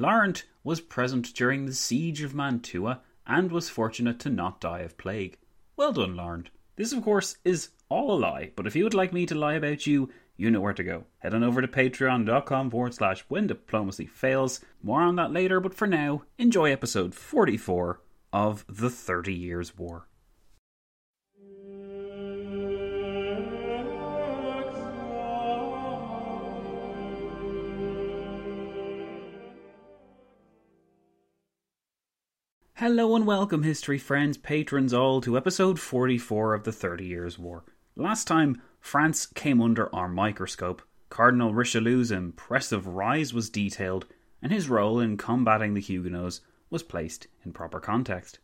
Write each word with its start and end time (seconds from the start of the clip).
Laurent 0.00 0.44
was 0.62 0.80
present 0.80 1.34
during 1.34 1.66
the 1.66 1.72
siege 1.74 2.22
of 2.22 2.32
Mantua 2.32 3.00
and 3.26 3.50
was 3.50 3.68
fortunate 3.68 4.20
to 4.20 4.30
not 4.30 4.60
die 4.60 4.80
of 4.80 4.96
plague. 4.96 5.38
Well 5.76 5.92
done, 5.92 6.14
Laurent. 6.14 6.50
This, 6.76 6.92
of 6.92 7.02
course, 7.02 7.36
is 7.44 7.70
all 7.88 8.12
a 8.12 8.18
lie, 8.18 8.52
but 8.54 8.66
if 8.66 8.76
you 8.76 8.84
would 8.84 8.94
like 8.94 9.12
me 9.12 9.26
to 9.26 9.34
lie 9.34 9.54
about 9.54 9.88
you, 9.88 10.08
you 10.36 10.52
know 10.52 10.60
where 10.60 10.72
to 10.72 10.84
go. 10.84 11.04
Head 11.18 11.34
on 11.34 11.42
over 11.42 11.60
to 11.60 11.66
patreon.com 11.66 12.70
forward 12.70 12.94
slash 12.94 13.24
when 13.26 13.48
diplomacy 13.48 14.06
fails. 14.06 14.60
More 14.82 15.02
on 15.02 15.16
that 15.16 15.32
later, 15.32 15.58
but 15.58 15.74
for 15.74 15.88
now, 15.88 16.22
enjoy 16.38 16.70
episode 16.70 17.12
44 17.14 18.00
of 18.32 18.64
The 18.68 18.90
Thirty 18.90 19.34
Years' 19.34 19.76
War. 19.76 20.07
Hello 32.78 33.16
and 33.16 33.26
welcome, 33.26 33.64
history 33.64 33.98
friends, 33.98 34.36
patrons 34.36 34.94
all, 34.94 35.20
to 35.22 35.36
episode 35.36 35.80
44 35.80 36.54
of 36.54 36.62
the 36.62 36.70
Thirty 36.70 37.06
Years' 37.06 37.36
War. 37.36 37.64
Last 37.96 38.28
time, 38.28 38.62
France 38.78 39.26
came 39.26 39.60
under 39.60 39.92
our 39.92 40.08
microscope. 40.08 40.82
Cardinal 41.10 41.52
Richelieu's 41.52 42.12
impressive 42.12 42.86
rise 42.86 43.34
was 43.34 43.50
detailed, 43.50 44.06
and 44.40 44.52
his 44.52 44.68
role 44.68 45.00
in 45.00 45.16
combating 45.16 45.74
the 45.74 45.80
Huguenots 45.80 46.40
was 46.70 46.84
placed 46.84 47.26
in 47.44 47.52
proper 47.52 47.80
context. 47.80 48.38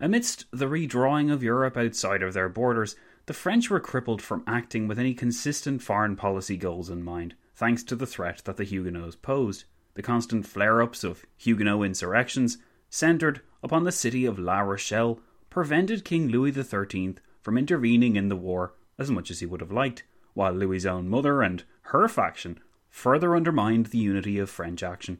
Amidst 0.00 0.46
the 0.50 0.64
redrawing 0.64 1.30
of 1.30 1.42
Europe 1.42 1.76
outside 1.76 2.22
of 2.22 2.32
their 2.32 2.48
borders, 2.48 2.96
the 3.26 3.34
French 3.34 3.68
were 3.68 3.80
crippled 3.80 4.22
from 4.22 4.44
acting 4.46 4.88
with 4.88 4.98
any 4.98 5.12
consistent 5.12 5.82
foreign 5.82 6.16
policy 6.16 6.56
goals 6.56 6.88
in 6.88 7.02
mind, 7.02 7.34
thanks 7.54 7.82
to 7.82 7.96
the 7.96 8.06
threat 8.06 8.40
that 8.46 8.56
the 8.56 8.64
Huguenots 8.64 9.16
posed. 9.16 9.64
The 9.92 10.00
constant 10.00 10.46
flare 10.46 10.80
ups 10.80 11.04
of 11.04 11.26
Huguenot 11.36 11.84
insurrections, 11.84 12.56
centred 12.88 13.42
upon 13.62 13.84
the 13.84 13.92
city 13.92 14.24
of 14.24 14.38
La 14.38 14.60
Rochelle, 14.60 15.20
prevented 15.50 16.04
King 16.04 16.28
Louis 16.28 16.52
XIII 16.52 17.16
from 17.40 17.58
intervening 17.58 18.16
in 18.16 18.28
the 18.28 18.36
war 18.36 18.74
as 18.98 19.10
much 19.10 19.30
as 19.30 19.40
he 19.40 19.46
would 19.46 19.60
have 19.60 19.72
liked, 19.72 20.04
while 20.34 20.52
Louis's 20.52 20.86
own 20.86 21.08
mother 21.08 21.42
and 21.42 21.64
her 21.82 22.08
faction 22.08 22.60
further 22.88 23.36
undermined 23.36 23.86
the 23.86 23.98
unity 23.98 24.38
of 24.38 24.50
French 24.50 24.82
action. 24.82 25.18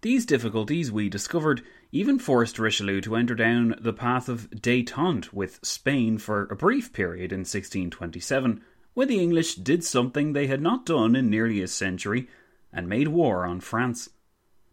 These 0.00 0.26
difficulties, 0.26 0.92
we 0.92 1.08
discovered, 1.08 1.62
even 1.90 2.20
forced 2.20 2.58
Richelieu 2.58 3.00
to 3.00 3.16
enter 3.16 3.34
down 3.34 3.74
the 3.80 3.92
path 3.92 4.28
of 4.28 4.48
détente 4.50 5.32
with 5.32 5.58
Spain 5.64 6.18
for 6.18 6.44
a 6.44 6.56
brief 6.56 6.92
period 6.92 7.32
in 7.32 7.40
1627, 7.40 8.62
when 8.94 9.08
the 9.08 9.18
English 9.18 9.56
did 9.56 9.82
something 9.82 10.32
they 10.32 10.46
had 10.46 10.62
not 10.62 10.86
done 10.86 11.16
in 11.16 11.28
nearly 11.28 11.60
a 11.62 11.66
century 11.66 12.28
and 12.72 12.88
made 12.88 13.08
war 13.08 13.44
on 13.44 13.60
France. 13.60 14.10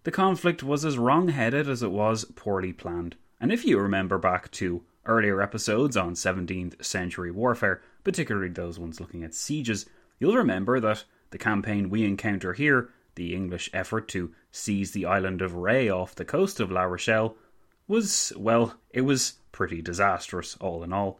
The 0.06 0.12
conflict 0.12 0.62
was 0.62 0.86
as 0.86 1.00
wrong 1.00 1.30
headed 1.30 1.68
as 1.68 1.82
it 1.82 1.92
was 1.92 2.26
poorly 2.26 2.72
planned, 2.72 3.16
and 3.42 3.52
if 3.52 3.66
you 3.66 3.80
remember 3.80 4.20
back 4.20 4.52
to 4.52 4.84
earlier 5.08 5.42
episodes 5.42 5.98
on 5.98 6.14
17th 6.14 6.86
century 6.86 7.32
warfare, 7.32 7.82
particularly 8.04 8.50
those 8.50 8.78
ones 8.78 9.00
looking 9.00 9.24
at 9.24 9.34
sieges, 9.34 9.88
you'll 10.20 10.38
remember 10.38 10.80
that 10.80 11.06
the 11.32 11.40
campaign 11.40 11.90
we 11.90 12.06
encounter 12.06 12.54
here, 12.54 12.90
the 13.16 13.34
English 13.34 13.72
effort 13.74 14.08
to 14.10 14.32
seize 14.52 14.92
the 14.92 15.08
island 15.08 15.42
of 15.42 15.54
Ré 15.54 15.92
off 15.92 16.14
the 16.14 16.24
coast 16.24 16.60
of 16.60 16.72
La 16.72 16.84
Rochelle, 16.84 17.36
was, 17.88 18.32
well, 18.38 18.76
it 18.92 19.02
was 19.02 19.40
pretty 19.52 19.82
disastrous, 19.82 20.56
all 20.58 20.84
in 20.84 20.94
all. 20.94 21.20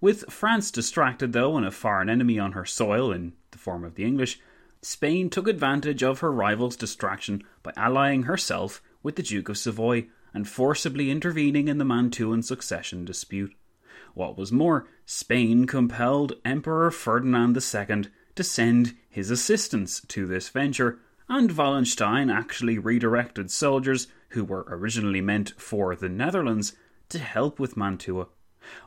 With 0.00 0.32
France 0.32 0.70
distracted, 0.70 1.34
though, 1.34 1.54
and 1.58 1.66
a 1.66 1.70
foreign 1.70 2.08
enemy 2.08 2.38
on 2.38 2.52
her 2.52 2.64
soil 2.64 3.12
in 3.12 3.34
the 3.50 3.58
form 3.58 3.84
of 3.84 3.94
the 3.94 4.04
English, 4.04 4.40
Spain 4.82 5.30
took 5.30 5.48
advantage 5.48 6.02
of 6.02 6.20
her 6.20 6.32
rival's 6.32 6.76
distraction 6.76 7.42
by 7.62 7.72
allying 7.76 8.24
herself 8.24 8.82
with 9.02 9.16
the 9.16 9.22
Duke 9.22 9.48
of 9.48 9.58
Savoy 9.58 10.06
and 10.32 10.48
forcibly 10.48 11.10
intervening 11.10 11.68
in 11.68 11.78
the 11.78 11.84
Mantuan 11.84 12.42
succession 12.42 13.04
dispute. 13.04 13.54
What 14.14 14.36
was 14.36 14.52
more, 14.52 14.88
Spain 15.04 15.66
compelled 15.66 16.34
Emperor 16.44 16.90
Ferdinand 16.90 17.56
II 17.56 18.04
to 18.34 18.44
send 18.44 18.94
his 19.08 19.30
assistance 19.30 20.00
to 20.08 20.26
this 20.26 20.48
venture, 20.48 20.98
and 21.28 21.50
Wallenstein 21.56 22.30
actually 22.30 22.78
redirected 22.78 23.50
soldiers 23.50 24.08
who 24.30 24.44
were 24.44 24.66
originally 24.68 25.20
meant 25.20 25.52
for 25.56 25.96
the 25.96 26.08
Netherlands 26.08 26.74
to 27.08 27.18
help 27.18 27.58
with 27.58 27.76
Mantua. 27.76 28.28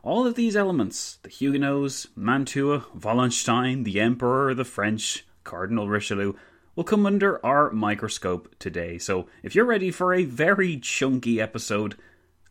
All 0.03 0.27
of 0.27 0.35
these 0.35 0.55
elements 0.55 1.17
the 1.23 1.29
Huguenots, 1.29 2.07
Mantua, 2.15 2.85
Wallenstein, 2.93 3.83
the 3.83 3.99
Emperor, 3.99 4.53
the 4.53 4.65
French, 4.65 5.25
Cardinal 5.49 5.89
Richelieu 5.89 6.33
will 6.75 6.83
come 6.83 7.07
under 7.07 7.43
our 7.43 7.71
microscope 7.71 8.55
today. 8.59 8.99
So, 8.99 9.25
if 9.41 9.55
you're 9.55 9.65
ready 9.65 9.89
for 9.89 10.13
a 10.13 10.25
very 10.25 10.77
chunky 10.77 11.41
episode, 11.41 11.95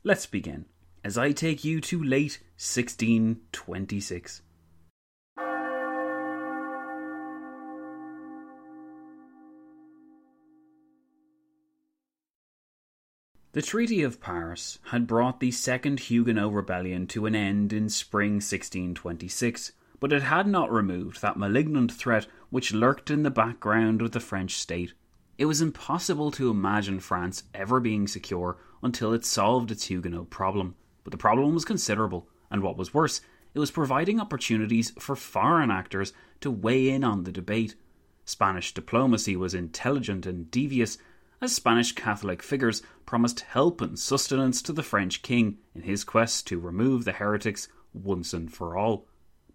let's 0.02 0.26
begin 0.26 0.64
as 1.04 1.16
I 1.16 1.30
take 1.30 1.62
you 1.62 1.80
to 1.82 2.02
late 2.02 2.40
1626. 2.56 4.42
The 13.52 13.62
Treaty 13.62 14.02
of 14.02 14.20
Paris 14.20 14.80
had 14.90 15.06
brought 15.06 15.38
the 15.38 15.52
Second 15.52 16.00
Huguenot 16.00 16.52
Rebellion 16.52 17.06
to 17.08 17.26
an 17.26 17.36
end 17.36 17.72
in 17.72 17.88
spring 17.88 18.34
1626, 18.34 19.70
but 20.00 20.12
it 20.12 20.22
had 20.22 20.46
not 20.46 20.70
removed 20.70 21.22
that 21.22 21.38
malignant 21.38 21.90
threat 21.90 22.26
which 22.50 22.72
lurked 22.72 23.10
in 23.10 23.22
the 23.22 23.30
background 23.30 24.00
of 24.02 24.12
the 24.12 24.20
French 24.20 24.54
state. 24.56 24.94
It 25.36 25.44
was 25.44 25.60
impossible 25.60 26.30
to 26.32 26.50
imagine 26.50 27.00
France 27.00 27.44
ever 27.54 27.78
being 27.78 28.08
secure 28.08 28.58
until 28.82 29.12
it 29.12 29.24
solved 29.24 29.70
its 29.70 29.84
Huguenot 29.84 30.30
problem. 30.30 30.74
But 31.04 31.12
the 31.12 31.18
problem 31.18 31.54
was 31.54 31.64
considerable, 31.64 32.28
and 32.50 32.62
what 32.62 32.76
was 32.76 32.92
worse, 32.92 33.20
it 33.54 33.58
was 33.58 33.70
providing 33.70 34.20
opportunities 34.20 34.90
for 34.98 35.16
foreign 35.16 35.70
actors 35.70 36.12
to 36.40 36.50
weigh 36.50 36.88
in 36.88 37.04
on 37.04 37.24
the 37.24 37.32
debate. 37.32 37.76
Spanish 38.24 38.74
diplomacy 38.74 39.36
was 39.36 39.54
intelligent 39.54 40.26
and 40.26 40.50
devious, 40.50 40.98
as 41.40 41.54
Spanish 41.54 41.92
Catholic 41.92 42.42
figures 42.42 42.82
promised 43.06 43.40
help 43.40 43.80
and 43.80 43.98
sustenance 43.98 44.60
to 44.62 44.72
the 44.72 44.82
French 44.82 45.22
king 45.22 45.58
in 45.74 45.82
his 45.82 46.04
quest 46.04 46.46
to 46.48 46.58
remove 46.58 47.04
the 47.04 47.12
heretics 47.12 47.68
once 47.94 48.34
and 48.34 48.52
for 48.52 48.76
all. 48.76 49.06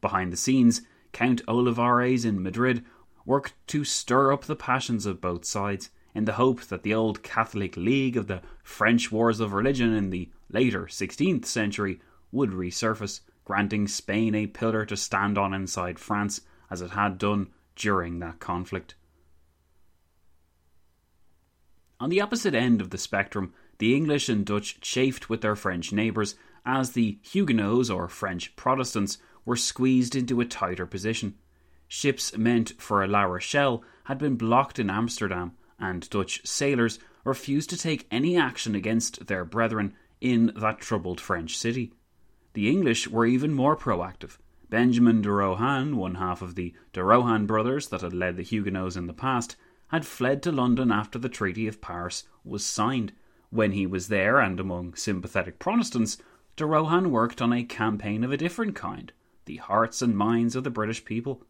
Behind 0.02 0.34
the 0.34 0.38
scenes, 0.38 0.82
Count 1.14 1.42
Olivares 1.48 2.26
in 2.26 2.44
Madrid 2.44 2.84
worked 3.26 3.54
to 3.68 3.86
stir 3.86 4.34
up 4.34 4.44
the 4.44 4.56
passions 4.56 5.06
of 5.06 5.22
both 5.22 5.46
sides 5.46 5.90
in 6.14 6.26
the 6.26 6.34
hope 6.34 6.62
that 6.66 6.84
the 6.84 6.94
old 6.94 7.24
Catholic 7.24 7.78
League 7.78 8.18
of 8.18 8.28
the 8.28 8.42
French 8.64 9.12
Wars 9.12 9.40
of 9.40 9.54
Religion 9.54 9.94
in 9.94 10.10
the 10.10 10.30
later 10.50 10.86
16th 10.86 11.46
century 11.46 12.02
would 12.32 12.52
resurface, 12.52 13.22
granting 13.46 13.88
Spain 13.88 14.36
a 14.36 14.48
pillar 14.48 14.86
to 14.86 14.98
stand 14.98 15.38
on 15.38 15.54
inside 15.54 16.00
France 16.00 16.42
as 16.70 16.82
it 16.82 16.92
had 16.92 17.18
done 17.18 17.48
during 17.76 18.20
that 18.20 18.40
conflict. 18.40 18.96
On 22.00 22.10
the 22.10 22.22
opposite 22.22 22.54
end 22.54 22.82
of 22.82 22.90
the 22.90 22.98
spectrum, 22.98 23.54
the 23.78 23.96
English 23.96 24.30
and 24.30 24.46
Dutch 24.46 24.82
chafed 24.82 25.30
with 25.30 25.42
their 25.42 25.56
French 25.56 25.92
neighbours 25.92 26.36
as 26.66 26.92
the 26.92 27.18
Huguenots 27.22 27.90
or 27.90 28.08
French 28.08 28.56
Protestants 28.56 29.18
were 29.46 29.56
squeezed 29.56 30.16
into 30.16 30.40
a 30.40 30.46
tighter 30.46 30.86
position. 30.86 31.36
Ships 31.88 32.36
meant 32.38 32.74
for 32.80 33.04
a 33.04 33.08
La 33.08 33.24
Rochelle 33.24 33.84
had 34.06 34.18
been 34.18 34.36
blocked 34.36 34.80
in 34.80 34.90
Amsterdam, 34.90 35.52
and 35.80 36.10
Dutch 36.10 36.42
sailors 36.46 36.98
refused 37.24 37.70
to 37.70 37.78
take 37.78 38.08
any 38.10 38.38
action 38.38 38.74
against 38.74 39.28
their 39.28 39.46
brethren 39.46 39.94
in 40.22 40.54
that 40.56 40.80
troubled 40.80 41.20
French 41.20 41.58
city. 41.58 41.92
The 42.54 42.70
English 42.70 43.08
were 43.08 43.26
even 43.26 43.54
more 43.54 43.76
proactive. 43.76 44.38
Benjamin 44.70 45.22
de 45.22 45.30
Rohan, 45.30 45.98
one 45.98 46.16
half 46.16 46.42
of 46.42 46.56
the 46.56 46.74
de 46.94 47.04
Rohan 47.04 47.46
brothers 47.46 47.90
that 47.90 48.02
had 48.02 48.14
led 48.14 48.38
the 48.38 48.44
Huguenots 48.44 48.96
in 48.96 49.08
the 49.08 49.14
past, 49.14 49.56
had 49.90 50.06
fled 50.06 50.42
to 50.44 50.52
London 50.52 50.92
after 50.92 51.20
the 51.20 51.30
Treaty 51.30 51.68
of 51.68 51.82
Paris 51.82 52.24
was 52.44 52.66
signed. 52.66 53.14
When 53.50 53.74
he 53.74 53.86
was 53.86 54.08
there 54.08 54.40
and 54.40 54.60
among 54.60 54.96
sympathetic 54.96 55.60
Protestants, 55.60 56.18
de 56.56 56.66
Rohan 56.66 57.12
worked 57.12 57.42
on 57.42 57.54
a 57.54 57.64
campaign 57.64 58.24
of 58.24 58.32
a 58.32 58.38
different 58.38 58.76
kind 58.76 59.12
the 59.46 59.58
hearts 59.58 60.02
and 60.02 60.18
minds 60.18 60.56
of 60.56 60.64
the 60.64 60.70
British 60.70 61.04
people. 61.06 61.44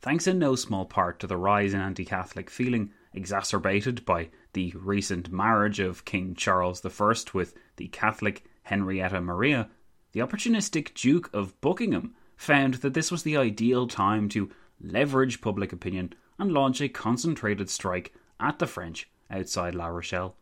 Thanks 0.00 0.26
in 0.26 0.38
no 0.38 0.56
small 0.56 0.84
part 0.84 1.20
to 1.20 1.28
the 1.28 1.36
rise 1.36 1.72
in 1.72 1.80
anti 1.80 2.04
Catholic 2.04 2.50
feeling, 2.50 2.90
exacerbated 3.12 4.04
by 4.04 4.30
the 4.52 4.74
recent 4.76 5.30
marriage 5.30 5.78
of 5.78 6.04
King 6.04 6.34
Charles 6.34 6.84
I 6.84 7.24
with 7.32 7.54
the 7.76 7.88
Catholic 7.88 8.44
Henrietta 8.64 9.20
Maria, 9.20 9.70
the 10.12 10.20
opportunistic 10.20 10.94
Duke 10.94 11.30
of 11.32 11.60
Buckingham 11.60 12.14
found 12.36 12.74
that 12.74 12.94
this 12.94 13.12
was 13.12 13.22
the 13.22 13.36
ideal 13.36 13.86
time 13.86 14.28
to 14.30 14.50
leverage 14.80 15.40
public 15.40 15.72
opinion 15.72 16.12
and 16.38 16.50
launch 16.50 16.80
a 16.80 16.88
concentrated 16.88 17.70
strike 17.70 18.12
at 18.40 18.58
the 18.58 18.66
French 18.66 19.08
outside 19.30 19.74
La 19.74 19.86
Rochelle. 19.86 20.36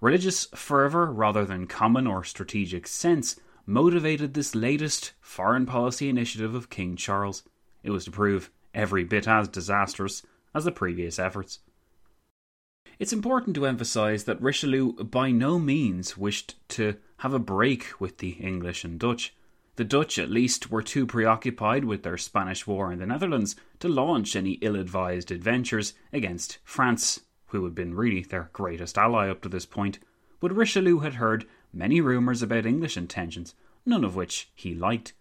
Religious 0.00 0.46
fervour, 0.54 1.10
rather 1.12 1.44
than 1.44 1.66
common 1.66 2.06
or 2.06 2.24
strategic 2.24 2.86
sense, 2.86 3.40
motivated 3.66 4.34
this 4.34 4.54
latest 4.54 5.12
foreign 5.20 5.66
policy 5.66 6.08
initiative 6.08 6.54
of 6.54 6.70
King 6.70 6.96
Charles. 6.96 7.42
It 7.82 7.90
was 7.90 8.04
to 8.04 8.10
prove 8.10 8.50
every 8.74 9.04
bit 9.04 9.26
as 9.28 9.48
disastrous 9.48 10.22
as 10.54 10.64
the 10.64 10.72
previous 10.72 11.18
efforts. 11.18 11.60
It's 12.98 13.12
important 13.12 13.56
to 13.56 13.66
emphasise 13.66 14.24
that 14.24 14.40
Richelieu 14.40 14.92
by 14.92 15.30
no 15.30 15.58
means 15.58 16.16
wished 16.16 16.56
to 16.70 16.96
have 17.18 17.34
a 17.34 17.38
break 17.38 18.00
with 18.00 18.18
the 18.18 18.30
English 18.30 18.84
and 18.84 18.98
Dutch. 18.98 19.34
The 19.76 19.84
Dutch, 19.84 20.18
at 20.18 20.30
least, 20.30 20.70
were 20.70 20.82
too 20.82 21.04
preoccupied 21.04 21.84
with 21.84 22.04
their 22.04 22.16
Spanish 22.16 22.66
War 22.66 22.92
in 22.92 23.00
the 23.00 23.06
Netherlands 23.06 23.56
to 23.80 23.88
launch 23.88 24.36
any 24.36 24.52
ill 24.60 24.76
advised 24.76 25.32
adventures 25.32 25.94
against 26.12 26.58
France, 26.62 27.22
who 27.54 27.64
had 27.64 27.74
been 27.74 27.94
really 27.94 28.22
their 28.22 28.50
greatest 28.52 28.98
ally 28.98 29.28
up 29.28 29.40
to 29.42 29.48
this 29.48 29.64
point. 29.64 30.00
But 30.40 30.54
Richelieu 30.54 30.98
had 30.98 31.14
heard 31.14 31.46
many 31.72 32.00
rumours 32.00 32.42
about 32.42 32.66
English 32.66 32.96
intentions, 32.96 33.54
none 33.86 34.04
of 34.04 34.16
which 34.16 34.50
he 34.54 34.74
liked. 34.74 35.12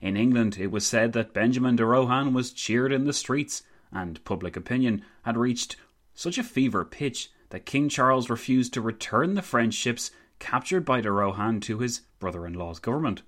In 0.00 0.16
England, 0.16 0.56
it 0.58 0.70
was 0.70 0.86
said 0.86 1.12
that 1.14 1.34
Benjamin 1.34 1.76
de 1.76 1.84
Rohan 1.84 2.32
was 2.32 2.52
cheered 2.52 2.92
in 2.92 3.04
the 3.04 3.12
streets, 3.12 3.64
and 3.90 4.22
public 4.24 4.56
opinion 4.56 5.02
had 5.22 5.36
reached 5.36 5.76
such 6.14 6.38
a 6.38 6.44
fever 6.44 6.84
pitch 6.84 7.30
that 7.48 7.66
King 7.66 7.88
Charles 7.88 8.30
refused 8.30 8.72
to 8.74 8.80
return 8.80 9.34
the 9.34 9.42
French 9.42 9.74
ships 9.74 10.12
captured 10.38 10.84
by 10.84 11.00
de 11.00 11.10
Rohan 11.10 11.60
to 11.60 11.78
his 11.78 12.02
brother 12.20 12.46
in 12.46 12.54
law's 12.54 12.78
government. 12.78 13.22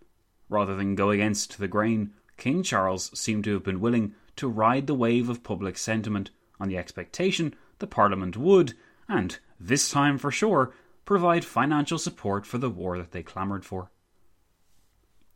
Rather 0.49 0.77
than 0.77 0.95
go 0.95 1.11
against 1.11 1.59
the 1.59 1.69
grain, 1.69 2.13
King 2.37 2.63
Charles 2.63 3.11
seemed 3.19 3.45
to 3.45 3.55
have 3.55 3.65
been 3.65 3.81
willing 3.81 4.15
to 4.37 4.49
ride 4.49 4.87
the 4.87 4.95
wave 4.95 5.29
of 5.29 5.43
public 5.43 5.77
sentiment 5.77 6.31
on 6.61 6.69
the 6.69 6.79
expectation 6.79 7.55
the 7.83 7.87
Parliament 7.87 8.39
would, 8.39 8.73
and 9.09 9.39
this 9.61 9.91
time 9.91 10.17
for 10.17 10.31
sure, 10.31 10.73
provide 11.05 11.45
financial 11.45 11.99
support 11.99 12.47
for 12.47 12.57
the 12.57 12.71
war 12.71 12.97
that 12.97 13.11
they 13.11 13.23
clamoured 13.23 13.67
for. 13.67 13.91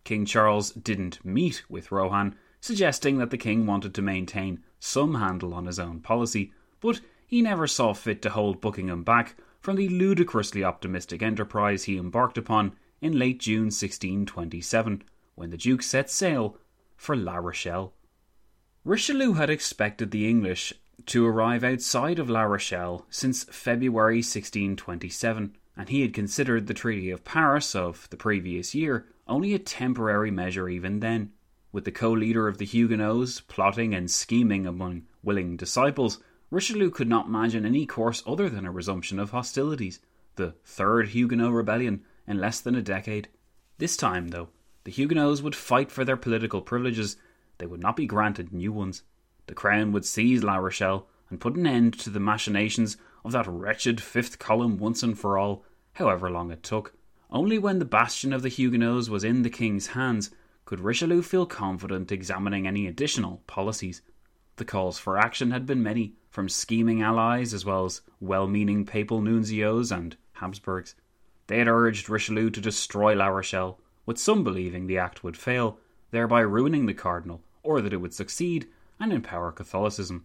King 0.04 0.25
Charles 0.25 0.70
didn't 0.70 1.22
meet 1.25 1.64
with 1.69 1.90
Rohan, 1.90 2.37
suggesting 2.60 3.19
that 3.19 3.31
the 3.31 3.37
king 3.37 3.66
wanted 3.66 3.93
to 3.94 4.00
maintain 4.00 4.62
some 4.78 5.16
handle 5.16 5.52
on 5.52 5.66
his 5.66 5.81
own 5.81 5.98
policy, 5.98 6.52
but 6.81 7.00
he 7.26 7.43
never 7.43 7.66
saw 7.66 7.93
fit 7.93 8.22
to 8.22 8.31
hold 8.31 8.60
Buckingham 8.60 9.02
back 9.02 9.34
from 9.60 9.75
the 9.75 9.88
ludicrously 9.88 10.62
optimistic 10.62 11.22
enterprise 11.22 11.84
he 11.84 11.98
embarked 11.98 12.38
upon 12.38 12.76
in 13.00 13.19
late 13.19 13.40
June 13.40 13.64
1627, 13.64 15.02
when 15.34 15.50
the 15.50 15.56
Duke 15.56 15.82
set 15.82 16.08
sail 16.08 16.56
for 16.96 17.16
La 17.16 17.37
Rochelle. 17.37 17.93
Richelieu 18.84 19.32
had 19.32 19.50
expected 19.50 20.12
the 20.12 20.28
English 20.31 20.72
to 21.04 21.26
arrive 21.26 21.62
outside 21.62 22.19
of 22.19 22.31
La 22.31 22.43
Rochelle 22.43 23.06
since 23.10 23.44
February 23.44 24.19
1627, 24.19 25.56
and 25.76 25.88
he 25.88 26.00
had 26.00 26.14
considered 26.14 26.66
the 26.66 26.75
Treaty 26.75 27.10
of 27.10 27.25
Paris 27.25 27.75
of 27.75 28.08
the 28.10 28.16
previous 28.16 28.75
year 28.75 29.06
only 29.28 29.52
a 29.54 29.58
temporary 29.58 30.31
measure 30.31 30.69
even 30.69 31.00
then. 31.00 31.32
With 31.72 31.84
the 31.84 31.93
co 31.93 32.12
leader 32.12 32.48
of 32.48 32.58
the 32.58 32.64
Huguenots 32.64 33.40
plotting 33.40 33.94
and 33.94 34.10
scheming 34.10 34.66
among 34.66 35.02
willing 35.22 35.56
disciples, 35.56 36.19
Richelieu 36.50 36.90
could 36.90 37.08
not 37.08 37.26
imagine 37.26 37.66
any 37.66 37.87
course 37.87 38.22
other 38.26 38.48
than 38.48 38.64
a 38.64 38.70
resumption 38.70 39.19
of 39.19 39.31
hostilities, 39.31 40.00
the 40.37 40.54
third 40.64 41.08
Huguenot 41.08 41.52
rebellion 41.52 42.02
in 42.26 42.38
less 42.38 42.60
than 42.60 42.75
a 42.75 42.82
decade. 42.82 43.28
This 43.78 43.96
time, 43.96 44.28
though, 44.28 44.48
the 44.84 44.93
Huguenots 44.93 45.43
would 45.43 45.54
fight 45.54 45.90
for 45.90 46.04
their 46.04 46.16
political 46.16 46.62
privileges, 46.62 47.16
they 47.58 47.66
would 47.66 47.81
not 47.81 47.96
be 47.96 48.06
granted 48.06 48.52
new 48.52 48.72
ones. 48.72 49.02
The 49.46 49.54
Crown 49.54 49.93
would 49.93 50.04
seize 50.04 50.43
La 50.43 50.56
Rochelle 50.56 51.06
and 51.31 51.40
put 51.40 51.56
an 51.56 51.66
end 51.66 51.98
to 52.00 52.10
the 52.10 52.20
machinations 52.20 52.96
of 53.25 53.32
that 53.32 53.46
wretched 53.46 54.00
fifth 54.00 54.38
column 54.38 54.78
once 54.78 55.02
and 55.02 55.19
for 55.19 55.38
all, 55.38 55.64
however 55.94 56.31
long 56.31 56.50
it 56.50 56.62
took. 56.62 56.94
Only 57.31 57.58
when 57.58 57.78
the 57.78 57.84
bastion 57.84 58.32
of 58.32 58.43
the 58.43 58.48
Huguenots 58.48 59.08
was 59.08 59.25
in 59.25 59.43
the 59.43 59.50
king's 59.50 59.88
hands 59.88 60.31
could 60.64 60.81
Richelieu 60.81 61.22
feel 61.22 61.46
confident 61.46 62.12
examining 62.12 62.66
any 62.66 62.87
additional 62.87 63.43
policies. 63.46 64.02
The 64.56 64.64
calls 64.64 64.98
for 64.98 65.19
action 65.19 65.50
had 65.50 65.66
been 65.66 65.82
many, 65.82 66.14
from 66.31 66.48
scheming 66.48 67.02
allies 67.02 67.54
as 67.54 67.64
well 67.64 67.84
as 67.84 68.00
well 68.20 68.46
meaning 68.46 68.84
papal 68.84 69.20
nuncios 69.20 69.90
and 69.90 70.16
Habsburgs. 70.34 70.94
They 71.46 71.58
had 71.58 71.69
urged 71.69 72.08
Richelieu 72.08 72.50
to 72.50 72.60
destroy 72.60 73.14
La 73.14 73.28
Rochelle, 73.28 73.78
with 74.06 74.19
some 74.19 74.43
believing 74.43 74.87
the 74.87 74.98
act 74.98 75.22
would 75.22 75.37
fail, 75.37 75.78
thereby 76.10 76.40
ruining 76.40 76.87
the 76.87 76.94
cardinal, 76.94 77.43
or 77.62 77.81
that 77.81 77.93
it 77.93 77.98
would 77.98 78.14
succeed 78.14 78.66
and 78.98 79.12
empower 79.12 79.52
Catholicism. 79.52 80.25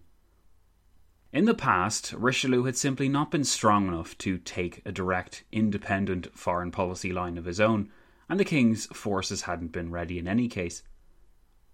In 1.34 1.46
the 1.46 1.54
past, 1.54 2.14
Richelieu 2.14 2.64
had 2.64 2.76
simply 2.76 3.08
not 3.08 3.32
been 3.32 3.46
strong 3.46 3.88
enough 3.88 4.18
to 4.20 4.38
take 4.38 4.82
a 4.86 4.92
direct, 4.92 5.44
independent 5.52 6.38
foreign 6.38 6.72
policy 6.72 7.14
line 7.14 7.38
of 7.38 7.46
his 7.46 7.62
own, 7.62 7.90
and 8.28 8.40
the 8.40 8.46
king's 8.46 8.86
forces 8.88 9.44
hadn't 9.44 9.72
been 9.72 9.92
ready 9.92 10.20
in 10.20 10.28
any 10.28 10.48
case. 10.50 10.84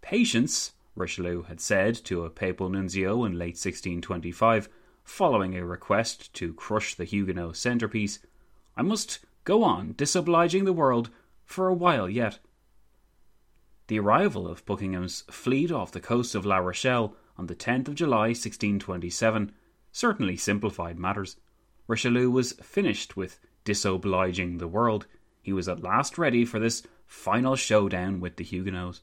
Patience, 0.02 0.74
Richelieu 0.96 1.44
had 1.44 1.60
said 1.60 1.96
to 2.06 2.24
a 2.24 2.30
papal 2.30 2.70
nuncio 2.70 3.26
in 3.26 3.34
late 3.34 3.56
1625, 3.56 4.70
following 5.04 5.56
a 5.56 5.66
request 5.66 6.34
to 6.34 6.54
crush 6.54 6.94
the 6.94 7.06
Huguenot 7.06 7.56
centrepiece, 7.56 8.20
I 8.76 8.84
must 8.84 9.20
go 9.44 9.64
on 9.64 9.94
disobliging 9.98 10.66
the 10.66 10.74
world 10.74 11.10
for 11.46 11.68
a 11.68 11.74
while 11.74 12.10
yet. 12.10 12.40
The 13.88 14.00
arrival 14.00 14.48
of 14.48 14.66
Buckingham's 14.66 15.24
fleet 15.32 15.72
off 15.72 15.92
the 15.92 16.02
coast 16.02 16.36
of 16.36 16.46
La 16.46 16.58
Rochelle 16.58 17.16
on 17.38 17.48
the 17.48 17.56
10th 17.56 17.88
of 17.88 17.96
July 17.96 18.30
1627 18.30 19.54
certainly 19.92 20.36
simplified 20.36 21.00
matters. 21.00 21.38
Richelieu 21.88 22.30
was 22.30 22.54
finished 22.54 23.16
with 23.16 23.40
disobliging 23.64 24.58
the 24.58 24.68
world. 24.68 25.08
He 25.42 25.54
was 25.54 25.70
at 25.70 25.82
last 25.82 26.18
ready 26.18 26.44
for 26.44 26.60
this 26.60 26.84
final 27.06 27.56
showdown 27.56 28.20
with 28.20 28.36
the 28.36 28.44
Huguenots. 28.44 29.02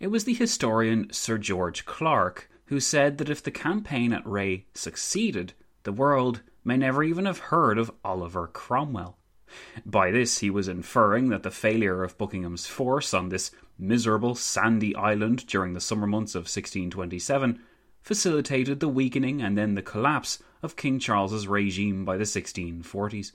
It 0.00 0.08
was 0.08 0.24
the 0.24 0.34
historian 0.34 1.12
Sir 1.12 1.38
George 1.38 1.84
Clarke 1.84 2.50
who 2.66 2.80
said 2.80 3.18
that 3.18 3.30
if 3.30 3.42
the 3.42 3.50
campaign 3.50 4.12
at 4.12 4.24
Ré 4.24 4.64
succeeded, 4.74 5.52
the 5.84 5.92
world 5.92 6.42
may 6.64 6.76
never 6.76 7.04
even 7.04 7.26
have 7.26 7.38
heard 7.38 7.78
of 7.78 7.92
Oliver 8.04 8.48
Cromwell. 8.48 9.18
By 9.84 10.10
this, 10.10 10.38
he 10.38 10.50
was 10.50 10.68
inferring 10.68 11.28
that 11.28 11.42
the 11.42 11.50
failure 11.50 12.02
of 12.02 12.18
Buckingham's 12.18 12.66
force 12.66 13.12
on 13.12 13.28
this 13.28 13.50
miserable 13.78 14.34
sandy 14.34 14.94
island 14.94 15.46
during 15.46 15.72
the 15.72 15.80
summer 15.80 16.06
months 16.06 16.34
of 16.34 16.42
1627 16.42 17.60
facilitated 18.02 18.80
the 18.80 18.88
weakening 18.88 19.40
and 19.40 19.56
then 19.56 19.74
the 19.74 19.82
collapse 19.82 20.42
of 20.62 20.76
King 20.76 20.98
Charles's 20.98 21.48
regime 21.48 22.04
by 22.04 22.16
the 22.16 22.24
1640s. 22.24 23.32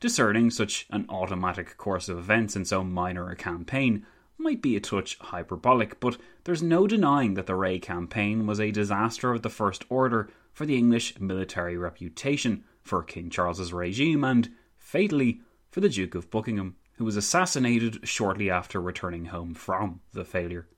Discerning 0.00 0.50
such 0.50 0.86
an 0.90 1.06
automatic 1.08 1.76
course 1.76 2.08
of 2.08 2.18
events 2.18 2.56
in 2.56 2.64
so 2.64 2.84
minor 2.84 3.30
a 3.30 3.36
campaign 3.36 4.04
might 4.36 4.60
be 4.60 4.76
a 4.76 4.80
touch 4.80 5.16
hyperbolic, 5.18 6.00
but 6.00 6.16
there's 6.44 6.62
no 6.62 6.86
denying 6.86 7.34
that 7.34 7.46
the 7.46 7.52
Ré 7.52 7.80
campaign 7.80 8.46
was 8.46 8.60
a 8.60 8.70
disaster 8.70 9.32
of 9.32 9.42
the 9.42 9.48
first 9.48 9.84
order 9.88 10.28
for 10.52 10.66
the 10.66 10.76
English 10.76 11.18
military 11.20 11.76
reputation, 11.76 12.64
for 12.82 13.02
King 13.02 13.30
Charles's 13.30 13.72
regime, 13.72 14.24
and, 14.24 14.50
fatally, 14.84 15.40
for 15.70 15.80
the 15.80 15.88
Duke 15.88 16.14
of 16.14 16.30
Buckingham 16.30 16.76
who 16.96 17.04
was 17.04 17.16
assassinated 17.16 18.06
shortly 18.06 18.50
after 18.50 18.80
returning 18.80 19.26
home 19.26 19.54
from 19.54 20.00
the 20.12 20.24
failure. 20.24 20.68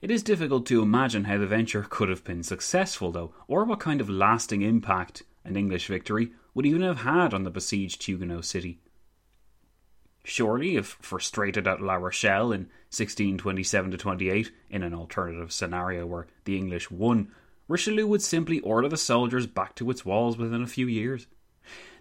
It 0.00 0.10
is 0.10 0.22
difficult 0.22 0.66
to 0.66 0.82
imagine 0.82 1.24
how 1.24 1.38
the 1.38 1.46
venture 1.46 1.86
could 1.88 2.08
have 2.08 2.24
been 2.24 2.42
successful, 2.42 3.12
though, 3.12 3.34
or 3.46 3.64
what 3.64 3.80
kind 3.80 4.00
of 4.00 4.10
lasting 4.10 4.62
impact 4.62 5.22
an 5.44 5.56
English 5.56 5.86
victory 5.86 6.32
would 6.54 6.66
even 6.66 6.82
have 6.82 6.98
had 6.98 7.32
on 7.32 7.44
the 7.44 7.50
besieged 7.50 8.02
Huguenot 8.02 8.44
city. 8.44 8.80
Surely, 10.24 10.76
if 10.76 10.98
frustrated 11.00 11.66
at 11.66 11.80
La 11.80 11.94
Rochelle 11.94 12.52
in 12.52 12.62
1627 12.90 13.92
28 13.92 14.52
in 14.68 14.82
an 14.82 14.92
alternative 14.92 15.52
scenario 15.52 16.04
where 16.06 16.26
the 16.44 16.56
English 16.56 16.90
won, 16.90 17.30
Richelieu 17.66 18.06
would 18.06 18.22
simply 18.22 18.60
order 18.60 18.88
the 18.88 18.96
soldiers 18.96 19.46
back 19.46 19.74
to 19.76 19.90
its 19.90 20.04
walls 20.04 20.36
within 20.36 20.62
a 20.62 20.66
few 20.66 20.86
years. 20.86 21.26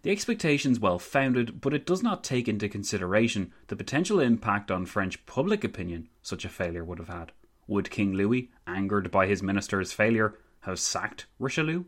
The 0.04 0.12
expectation's 0.12 0.80
well 0.80 1.00
founded, 1.00 1.60
but 1.60 1.74
it 1.74 1.86
does 1.86 2.02
not 2.02 2.24
take 2.24 2.48
into 2.48 2.70
consideration 2.70 3.52
the 3.68 3.76
potential 3.76 4.20
impact 4.20 4.72
on 4.72 4.86
French 4.86 5.26
public 5.26 5.64
opinion 5.64 6.10
such 6.22 6.46
a 6.46 6.50
failure 6.50 6.84
would 6.84 7.00
have 7.00 7.10
had. 7.10 7.32
Would 7.68 7.90
King 7.90 8.14
Louis, 8.14 8.50
angered 8.66 9.12
by 9.12 9.28
his 9.28 9.44
minister's 9.44 9.92
failure, 9.92 10.38
have 10.62 10.80
sacked 10.80 11.26
Richelieu? 11.40 11.84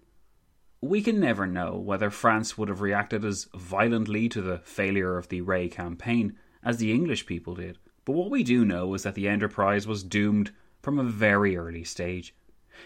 We 0.82 1.02
can 1.02 1.20
never 1.20 1.46
know 1.46 1.78
whether 1.78 2.10
France 2.10 2.58
would 2.58 2.70
have 2.70 2.82
reacted 2.82 3.24
as 3.26 3.48
violently 3.56 4.30
to 4.30 4.42
the 4.42 4.60
failure 4.60 5.18
of 5.18 5.30
the 5.30 5.42
Ré 5.42 5.72
campaign 5.72 6.38
as 6.64 6.78
the 6.78 6.92
English 6.92 7.26
people 7.26 7.56
did, 7.56 7.78
but 8.06 8.14
what 8.14 8.32
we 8.32 8.44
do 8.44 8.66
know 8.66 8.94
is 8.94 9.04
that 9.04 9.16
the 9.16 9.28
enterprise 9.28 9.88
was 9.88 10.04
doomed 10.04 10.52
from 10.82 10.98
a 10.98 11.04
very 11.04 11.56
early 11.56 11.84
stage. 11.84 12.34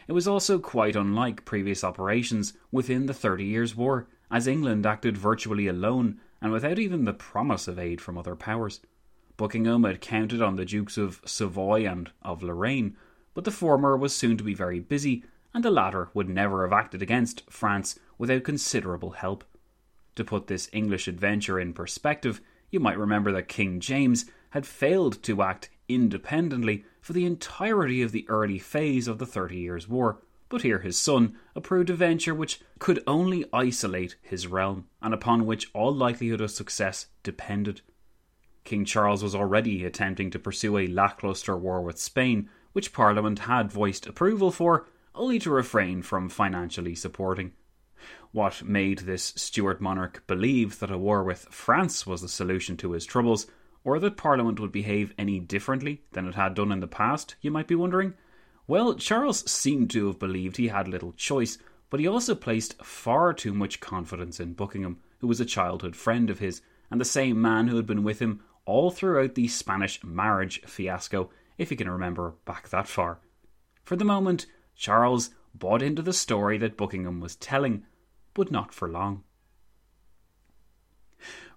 It 0.08 0.14
was 0.14 0.28
also 0.28 0.58
quite 0.60 0.96
unlike 0.96 1.46
previous 1.46 1.84
operations 1.84 2.54
within 2.72 3.06
the 3.06 3.14
Thirty 3.14 3.46
Years' 3.46 3.76
War, 3.76 4.08
as 4.32 4.48
England 4.48 4.86
acted 4.86 5.18
virtually 5.18 5.68
alone 5.68 6.20
and 6.42 6.52
without 6.52 6.80
even 6.80 7.06
the 7.06 7.14
promise 7.14 7.68
of 7.68 7.80
aid 7.80 8.02
from 8.02 8.18
other 8.18 8.36
powers. 8.36 8.80
Buckingham 9.38 9.84
had 9.84 10.02
counted 10.02 10.42
on 10.42 10.56
the 10.56 10.66
Dukes 10.66 10.98
of 10.98 11.22
Savoy 11.26 11.88
and 11.88 12.12
of 12.22 12.44
Lorraine, 12.44 12.96
but 13.34 13.44
the 13.46 13.52
former 13.52 13.98
was 13.98 14.16
soon 14.16 14.38
to 14.38 14.44
be 14.44 14.54
very 14.54 14.80
busy, 14.80 15.24
and 15.54 15.64
the 15.64 15.72
latter 15.72 16.10
would 16.14 16.30
never 16.30 16.64
have 16.64 16.74
acted 16.74 17.02
against 17.02 17.50
France 17.50 18.00
without 18.18 18.44
considerable 18.44 19.12
help. 19.12 19.44
To 20.16 20.24
put 20.24 20.48
this 20.48 20.70
English 20.72 21.08
adventure 21.08 21.60
in 21.60 21.74
perspective, 21.74 22.42
you 22.70 22.80
might 22.80 22.98
remember 22.98 23.32
that 23.32 23.48
King 23.48 23.80
James 23.80 24.26
had 24.52 24.66
failed 24.68 25.22
to 25.24 25.42
act 25.42 25.70
independently 25.90 26.86
for 27.02 27.14
the 27.14 27.26
entirety 27.26 28.02
of 28.02 28.12
the 28.12 28.26
early 28.30 28.60
phase 28.60 29.08
of 29.08 29.18
the 29.18 29.26
Thirty 29.26 29.58
Years' 29.58 29.90
War, 29.90 30.20
but 30.54 30.62
here 30.62 30.82
his 30.82 31.00
son 31.00 31.36
approved 31.56 31.90
a 31.90 31.96
venture 31.96 32.36
which 32.36 32.62
could 32.78 33.02
only 33.08 33.44
isolate 33.52 34.16
his 34.22 34.46
realm, 34.46 34.86
and 35.02 35.12
upon 35.12 35.48
which 35.48 35.68
all 35.74 35.92
likelihood 35.92 36.42
of 36.42 36.52
success 36.52 37.08
depended. 37.24 37.82
King 38.64 38.86
Charles 38.86 39.24
was 39.24 39.34
already 39.34 39.84
attempting 39.84 40.30
to 40.30 40.38
pursue 40.38 40.78
a 40.78 40.86
lacklustre 40.86 41.58
war 41.58 41.82
with 41.82 41.98
Spain, 41.98 42.52
which 42.72 42.94
Parliament 42.94 43.40
had 43.40 43.72
voiced 43.72 44.06
approval 44.06 44.52
for, 44.52 44.86
only 45.16 45.40
to 45.40 45.50
refrain 45.50 46.04
from 46.04 46.30
financially 46.30 46.94
supporting. 46.94 47.54
What 48.32 48.62
made 48.64 49.00
this 49.00 49.34
Stuart 49.36 49.82
monarch 49.82 50.22
believe 50.28 50.78
that 50.82 50.92
a 50.92 51.00
war 51.00 51.24
with 51.24 51.48
France 51.50 52.06
was 52.06 52.22
the 52.22 52.30
solution 52.30 52.78
to 52.78 52.92
his 52.92 53.08
troubles, 53.08 53.48
or 53.84 53.98
that 53.98 54.18
Parliament 54.18 54.60
would 54.60 54.72
behave 54.72 55.16
any 55.18 55.40
differently 55.40 56.04
than 56.12 56.28
it 56.28 56.36
had 56.36 56.54
done 56.54 56.72
in 56.72 56.80
the 56.80 56.86
past, 56.86 57.38
you 57.42 57.50
might 57.50 57.68
be 57.68 57.74
wondering? 57.74 58.14
Well, 58.66 58.96
Charles 58.96 59.50
seemed 59.50 59.90
to 59.92 60.08
have 60.08 60.20
believed 60.20 60.56
he 60.58 60.70
had 60.70 60.88
little 60.88 61.12
choice, 61.14 61.58
but 61.90 62.00
he 62.00 62.08
also 62.08 62.34
placed 62.34 62.82
far 62.82 63.34
too 63.34 63.54
much 63.54 63.82
confidence 63.82 64.40
in 64.40 64.54
Buckingham, 64.54 65.00
who 65.20 65.28
was 65.28 65.42
a 65.42 65.46
childhood 65.46 65.96
friend 65.96 66.30
of 66.30 66.40
his, 66.40 66.62
and 66.90 67.00
the 67.00 67.06
same 67.06 67.42
man 67.42 67.68
who 67.68 67.76
had 67.76 67.86
been 67.86 68.04
with 68.04 68.20
him 68.20 68.42
all 68.66 68.90
throughout 68.90 69.36
the 69.36 69.50
Spanish 69.50 70.02
marriage 70.04 70.62
fiasco, 70.62 71.30
if 71.58 71.72
you 71.72 71.78
can 71.78 71.90
remember 71.90 72.36
back 72.46 72.70
that 72.70 72.88
far. 72.88 73.20
For 73.84 73.98
the 73.98 74.06
moment, 74.06 74.46
Charles 74.76 75.32
bought 75.54 75.82
into 75.82 76.02
the 76.02 76.14
story 76.14 76.58
that 76.60 76.78
Buckingham 76.78 77.20
was 77.20 77.36
telling, 77.36 77.86
but 78.34 78.50
not 78.50 78.74
for 78.74 78.88
long. 78.88 79.24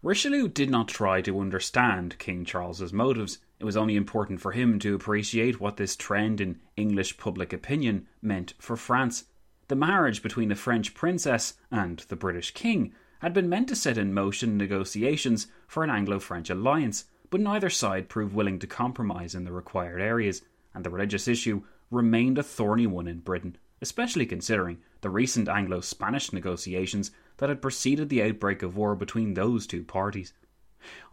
Richelieu 0.06 0.46
did 0.46 0.70
not 0.70 0.86
try 0.86 1.20
to 1.22 1.40
understand 1.40 2.16
King 2.20 2.44
Charles's 2.44 2.92
motives. 2.92 3.38
It 3.58 3.64
was 3.64 3.76
only 3.76 3.96
important 3.96 4.40
for 4.40 4.52
him 4.52 4.78
to 4.78 4.94
appreciate 4.94 5.58
what 5.58 5.78
this 5.78 5.96
trend 5.96 6.40
in 6.40 6.60
English 6.76 7.18
public 7.18 7.52
opinion 7.52 8.06
meant 8.22 8.54
for 8.60 8.76
France. 8.76 9.24
The 9.66 9.74
marriage 9.74 10.22
between 10.22 10.48
the 10.48 10.54
French 10.54 10.94
princess 10.94 11.54
and 11.72 11.98
the 12.08 12.14
British 12.14 12.52
king 12.52 12.94
had 13.18 13.34
been 13.34 13.48
meant 13.48 13.68
to 13.70 13.74
set 13.74 13.98
in 13.98 14.14
motion 14.14 14.56
negotiations 14.56 15.48
for 15.66 15.82
an 15.82 15.90
Anglo 15.90 16.20
French 16.20 16.50
alliance, 16.50 17.06
but 17.28 17.40
neither 17.40 17.68
side 17.68 18.08
proved 18.08 18.32
willing 18.32 18.60
to 18.60 18.66
compromise 18.68 19.34
in 19.34 19.42
the 19.42 19.50
required 19.50 20.00
areas, 20.00 20.40
and 20.72 20.84
the 20.84 20.90
religious 20.90 21.26
issue 21.26 21.64
remained 21.90 22.38
a 22.38 22.44
thorny 22.44 22.86
one 22.86 23.08
in 23.08 23.18
Britain, 23.18 23.58
especially 23.82 24.24
considering 24.24 24.78
the 25.00 25.10
recent 25.10 25.48
Anglo 25.48 25.80
Spanish 25.80 26.32
negotiations 26.32 27.10
that 27.38 27.48
had 27.48 27.62
preceded 27.62 28.08
the 28.08 28.22
outbreak 28.22 28.62
of 28.62 28.76
war 28.76 28.94
between 28.94 29.34
those 29.34 29.66
two 29.66 29.84
parties. 29.84 30.32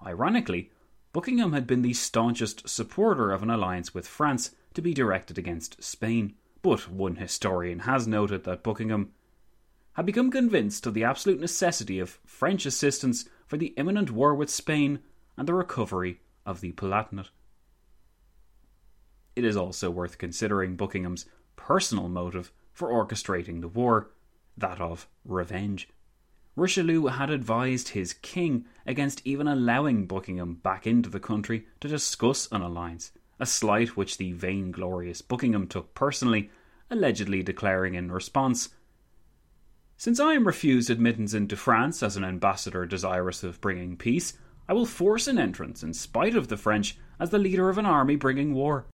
Ironically, 0.05 0.71
Buckingham 1.11 1.53
had 1.53 1.67
been 1.67 1.81
the 1.81 1.93
staunchest 1.93 2.67
supporter 2.67 3.31
of 3.31 3.43
an 3.43 3.49
alliance 3.49 3.93
with 3.93 4.07
France 4.07 4.51
to 4.73 4.81
be 4.81 4.93
directed 4.93 5.37
against 5.37 5.83
Spain, 5.83 6.33
but 6.61 6.89
one 6.89 7.17
historian 7.17 7.79
has 7.79 8.07
noted 8.07 8.43
that 8.43 8.63
Buckingham 8.63 9.11
had 9.93 10.05
become 10.05 10.31
convinced 10.31 10.87
of 10.87 10.93
the 10.93 11.03
absolute 11.03 11.39
necessity 11.39 11.99
of 11.99 12.19
French 12.25 12.65
assistance 12.65 13.29
for 13.45 13.57
the 13.57 13.73
imminent 13.77 14.09
war 14.09 14.33
with 14.33 14.49
Spain 14.49 14.99
and 15.37 15.47
the 15.47 15.53
recovery 15.53 16.19
of 16.45 16.61
the 16.61 16.71
Palatinate. 16.71 17.29
It 19.35 19.43
is 19.45 19.55
also 19.55 19.89
worth 19.91 20.17
considering 20.17 20.75
Buckingham's 20.75 21.25
personal 21.55 22.09
motive 22.09 22.51
for 22.71 22.89
orchestrating 22.89 23.61
the 23.61 23.67
war, 23.67 24.09
that 24.57 24.81
of 24.81 25.07
revenge. 25.25 25.89
Richelieu 26.55 27.07
had 27.07 27.31
advised 27.31 27.89
his 27.89 28.13
king 28.13 28.65
against 28.85 29.25
even 29.25 29.47
allowing 29.47 30.05
Buckingham 30.05 30.55
back 30.55 30.85
into 30.85 31.09
the 31.09 31.19
country 31.19 31.65
to 31.79 31.87
discuss 31.87 32.47
an 32.51 32.61
alliance, 32.61 33.11
a 33.39 33.45
slight 33.45 33.97
which 33.97 34.17
the 34.17 34.33
vainglorious 34.33 35.23
Buckingham 35.23 35.67
took 35.67 35.95
personally, 35.95 36.51
allegedly 36.91 37.41
declaring 37.41 37.95
in 37.95 38.11
response 38.11 38.69
Since 39.97 40.19
I 40.19 40.33
am 40.33 40.45
refused 40.45 40.91
admittance 40.91 41.33
into 41.33 41.55
France 41.55 42.03
as 42.03 42.17
an 42.17 42.23
ambassador 42.23 42.85
desirous 42.85 43.43
of 43.43 43.59
bringing 43.59 43.97
peace, 43.97 44.37
I 44.69 44.73
will 44.73 44.85
force 44.85 45.27
an 45.27 45.39
entrance 45.39 45.81
in 45.81 45.93
spite 45.93 46.35
of 46.35 46.49
the 46.49 46.57
French 46.57 46.97
as 47.19 47.31
the 47.31 47.39
leader 47.39 47.69
of 47.69 47.79
an 47.79 47.87
army 47.87 48.15
bringing 48.15 48.53
war. 48.53 48.85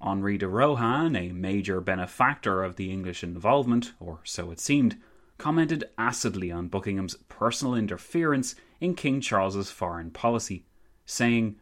Henri 0.00 0.38
de 0.38 0.48
Rohan, 0.48 1.14
a 1.14 1.32
major 1.32 1.82
benefactor 1.82 2.64
of 2.64 2.76
the 2.76 2.90
English 2.90 3.22
involvement, 3.22 3.92
or 4.00 4.20
so 4.24 4.50
it 4.50 4.58
seemed, 4.58 4.96
commented 5.40 5.84
acidly 5.96 6.52
on 6.52 6.68
Buckingham's 6.68 7.16
personal 7.30 7.74
interference 7.74 8.54
in 8.78 8.94
King 8.94 9.22
Charles's 9.22 9.70
foreign 9.70 10.10
policy, 10.10 10.66
saying, 11.06 11.56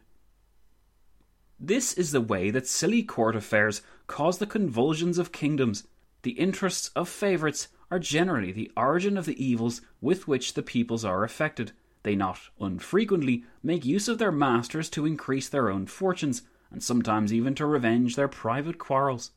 This 1.57 1.93
is 1.93 2.11
the 2.11 2.19
way 2.19 2.51
that 2.51 2.67
silly 2.67 3.03
court 3.03 3.37
affairs 3.37 3.81
cause 4.05 4.37
the 4.37 4.45
convulsions 4.45 5.17
of 5.17 5.31
kingdoms. 5.31 5.87
The 6.23 6.31
interests 6.31 6.89
of 6.89 7.07
favourites 7.07 7.69
are 7.89 7.99
generally 7.99 8.51
the 8.51 8.69
origin 8.75 9.17
of 9.17 9.25
the 9.25 9.41
evils 9.41 9.79
with 10.01 10.27
which 10.27 10.55
the 10.55 10.61
peoples 10.61 11.05
are 11.05 11.23
affected. 11.23 11.71
They 12.03 12.17
not 12.17 12.37
unfrequently 12.59 13.45
make 13.63 13.85
use 13.85 14.09
of 14.09 14.17
their 14.17 14.31
masters 14.31 14.89
to 14.89 15.05
increase 15.05 15.47
their 15.47 15.69
own 15.69 15.85
fortunes, 15.85 16.41
and 16.69 16.83
sometimes 16.83 17.31
even 17.31 17.55
to 17.55 17.65
revenge 17.65 18.17
their 18.17 18.27
private 18.27 18.77
quarrels. 18.77 19.31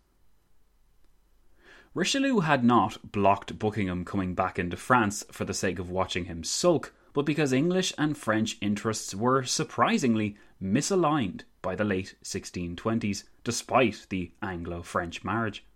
Richelieu 1.95 2.41
had 2.41 2.65
not 2.65 3.13
blocked 3.13 3.59
Buckingham 3.59 4.07
coming 4.07 4.35
back 4.35 4.59
into 4.59 4.79
France 4.79 5.25
for 5.31 5.45
the 5.45 5.53
sake 5.53 5.79
of 5.79 5.91
watching 5.91 6.25
him 6.25 6.43
sulk, 6.43 6.95
but 7.13 7.27
because 7.27 7.53
English 7.53 7.93
and 7.99 8.17
French 8.17 8.57
interests 8.63 9.15
were 9.15 9.43
surprisingly 9.43 10.37
misaligned 10.63 11.43
by 11.61 11.75
the 11.75 11.85
late 11.85 12.15
1620s, 12.25 13.25
despite 13.45 14.07
the 14.09 14.33
Anglo 14.41 14.83
French 14.83 15.23
marriage. 15.23 15.67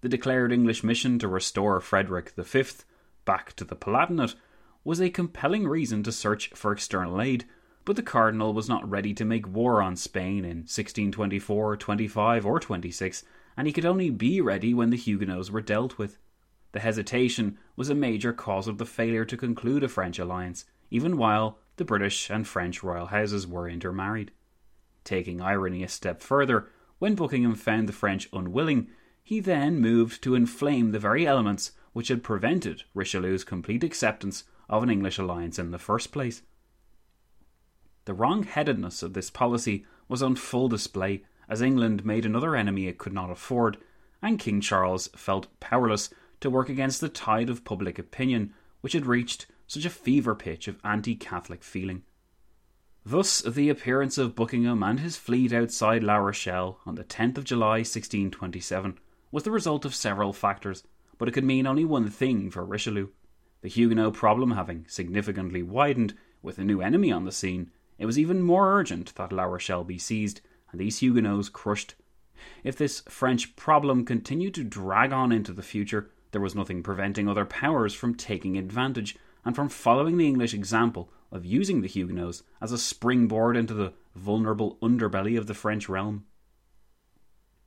The 0.00 0.08
declared 0.08 0.52
English 0.52 0.82
mission 0.82 1.18
to 1.18 1.28
restore 1.28 1.80
Frederick 1.82 2.32
V 2.34 2.64
back 3.26 3.52
to 3.56 3.64
the 3.64 3.76
Palatinate 3.76 4.36
was 4.84 5.02
a 5.02 5.10
compelling 5.10 5.66
reason 5.66 6.02
to 6.04 6.12
search 6.12 6.48
for 6.54 6.72
external 6.72 7.20
aid, 7.20 7.44
but 7.84 7.96
the 7.96 8.02
Cardinal 8.02 8.54
was 8.54 8.70
not 8.70 8.88
ready 8.88 9.12
to 9.12 9.24
make 9.26 9.46
war 9.46 9.82
on 9.82 9.96
Spain 9.96 10.46
in 10.46 10.60
1624, 10.64 11.76
25, 11.76 12.46
or 12.46 12.58
26 12.58 13.22
and 13.58 13.66
he 13.66 13.72
could 13.72 13.84
only 13.84 14.08
be 14.08 14.40
ready 14.40 14.72
when 14.72 14.90
the 14.90 14.96
Huguenots 14.96 15.50
were 15.50 15.60
dealt 15.60 15.98
with. 15.98 16.16
The 16.70 16.78
hesitation 16.78 17.58
was 17.74 17.90
a 17.90 17.94
major 17.94 18.32
cause 18.32 18.68
of 18.68 18.78
the 18.78 18.86
failure 18.86 19.24
to 19.24 19.36
conclude 19.36 19.82
a 19.82 19.88
French 19.88 20.20
alliance, 20.20 20.64
even 20.92 21.16
while 21.16 21.58
the 21.74 21.84
British 21.84 22.30
and 22.30 22.46
French 22.46 22.84
royal 22.84 23.06
houses 23.06 23.48
were 23.48 23.68
intermarried. 23.68 24.30
Taking 25.02 25.40
irony 25.40 25.82
a 25.82 25.88
step 25.88 26.22
further, 26.22 26.68
when 27.00 27.16
Buckingham 27.16 27.56
found 27.56 27.88
the 27.88 27.92
French 27.92 28.28
unwilling, 28.32 28.90
he 29.24 29.40
then 29.40 29.80
moved 29.80 30.22
to 30.22 30.36
inflame 30.36 30.92
the 30.92 31.00
very 31.00 31.26
elements 31.26 31.72
which 31.92 32.08
had 32.08 32.22
prevented 32.22 32.84
Richelieu's 32.94 33.42
complete 33.42 33.82
acceptance 33.82 34.44
of 34.68 34.84
an 34.84 34.90
English 34.90 35.18
alliance 35.18 35.58
in 35.58 35.72
the 35.72 35.78
first 35.80 36.12
place. 36.12 36.42
The 38.04 38.14
wrong 38.14 38.44
headedness 38.44 39.02
of 39.02 39.14
this 39.14 39.30
policy 39.30 39.84
was 40.06 40.22
on 40.22 40.36
full 40.36 40.68
display 40.68 41.24
as 41.48 41.62
England 41.62 42.04
made 42.04 42.26
another 42.26 42.54
enemy 42.54 42.86
it 42.86 42.98
could 42.98 43.12
not 43.12 43.30
afford, 43.30 43.78
and 44.20 44.38
King 44.38 44.60
Charles 44.60 45.08
felt 45.16 45.48
powerless 45.60 46.10
to 46.40 46.50
work 46.50 46.68
against 46.68 47.00
the 47.00 47.08
tide 47.08 47.50
of 47.50 47.64
public 47.64 47.98
opinion 47.98 48.52
which 48.80 48.92
had 48.92 49.06
reached 49.06 49.46
such 49.66 49.84
a 49.84 49.90
fever 49.90 50.34
pitch 50.34 50.68
of 50.68 50.78
anti 50.84 51.14
Catholic 51.14 51.62
feeling. 51.62 52.02
Thus, 53.04 53.40
the 53.40 53.70
appearance 53.70 54.18
of 54.18 54.34
Buckingham 54.34 54.82
and 54.82 55.00
his 55.00 55.16
fleet 55.16 55.52
outside 55.52 56.02
La 56.02 56.16
Rochelle 56.16 56.80
on 56.84 56.94
the 56.94 57.04
10th 57.04 57.38
of 57.38 57.44
July 57.44 57.78
1627 57.78 58.98
was 59.30 59.44
the 59.44 59.50
result 59.50 59.84
of 59.84 59.94
several 59.94 60.32
factors, 60.32 60.84
but 61.16 61.28
it 61.28 61.32
could 61.32 61.44
mean 61.44 61.66
only 61.66 61.84
one 61.84 62.10
thing 62.10 62.50
for 62.50 62.64
Richelieu. 62.64 63.08
The 63.62 63.68
Huguenot 63.68 64.14
problem 64.14 64.52
having 64.52 64.86
significantly 64.88 65.62
widened, 65.62 66.14
with 66.42 66.58
a 66.58 66.64
new 66.64 66.80
enemy 66.80 67.10
on 67.10 67.24
the 67.24 67.32
scene, 67.32 67.70
it 67.98 68.06
was 68.06 68.18
even 68.18 68.42
more 68.42 68.78
urgent 68.78 69.14
that 69.16 69.32
La 69.32 69.44
Rochelle 69.44 69.84
be 69.84 69.98
seized 69.98 70.40
and 70.70 70.80
these 70.80 70.98
Huguenots 70.98 71.48
crushed. 71.48 71.94
If 72.62 72.76
this 72.76 73.00
French 73.08 73.56
problem 73.56 74.04
continued 74.04 74.54
to 74.54 74.64
drag 74.64 75.12
on 75.12 75.32
into 75.32 75.52
the 75.52 75.62
future, 75.62 76.10
there 76.32 76.40
was 76.40 76.54
nothing 76.54 76.82
preventing 76.82 77.28
other 77.28 77.44
powers 77.44 77.94
from 77.94 78.14
taking 78.14 78.56
advantage 78.56 79.16
and 79.44 79.56
from 79.56 79.68
following 79.68 80.18
the 80.18 80.26
English 80.26 80.54
example 80.54 81.10
of 81.32 81.44
using 81.44 81.80
the 81.80 81.88
Huguenots 81.88 82.42
as 82.60 82.72
a 82.72 82.78
springboard 82.78 83.56
into 83.56 83.74
the 83.74 83.92
vulnerable 84.14 84.78
underbelly 84.82 85.38
of 85.38 85.46
the 85.46 85.54
French 85.54 85.88
realm. 85.88 86.26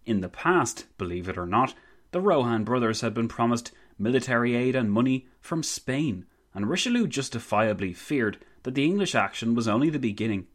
In 0.06 0.22
the 0.22 0.30
past, 0.30 0.88
believe 0.98 1.30
it 1.30 1.38
or 1.38 1.46
not, 1.46 1.74
the 2.12 2.22
Rohan 2.22 2.64
brothers 2.64 3.02
had 3.02 3.14
been 3.14 3.28
promised 3.28 3.72
military 3.98 4.56
aid 4.56 4.76
and 4.76 4.92
money 4.92 5.28
from 5.40 5.64
Spain, 5.64 6.26
and 6.54 6.70
Richelieu 6.70 7.08
justifiably 7.08 7.94
feared 7.94 8.38
that 8.64 8.76
the 8.76 8.84
English 8.84 9.16
action 9.16 9.56
was 9.56 9.68
only 9.68 9.90
the 9.90 10.00
beginning. 10.00 10.48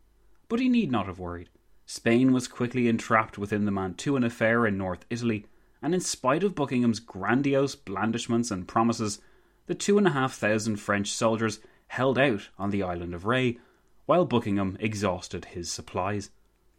But 0.49 0.61
he 0.61 0.69
need 0.69 0.91
not 0.91 1.07
have 1.07 1.19
worried. 1.19 1.49
Spain 1.87 2.33
was 2.33 2.49
quickly 2.49 2.89
entrapped 2.89 3.39
within 3.39 3.65
the 3.65 3.71
Mantuan 3.71 4.25
affair 4.25 4.67
in 4.67 4.77
North 4.77 5.05
Italy, 5.09 5.47
and 5.81 5.95
in 5.95 6.01
spite 6.01 6.43
of 6.43 6.55
Buckingham's 6.55 6.99
grandiose 6.99 7.77
blandishments 7.77 8.51
and 8.51 8.67
promises, 8.67 9.21
the 9.67 9.75
two 9.75 9.97
and 9.97 10.07
a 10.07 10.11
half 10.11 10.35
thousand 10.35 10.77
French 10.77 11.13
soldiers 11.13 11.61
held 11.87 12.19
out 12.19 12.49
on 12.59 12.71
the 12.71 12.83
island 12.83 13.15
of 13.15 13.23
Ré, 13.23 13.59
while 14.05 14.25
Buckingham 14.25 14.77
exhausted 14.81 15.47
his 15.47 15.71
supplies. 15.71 16.31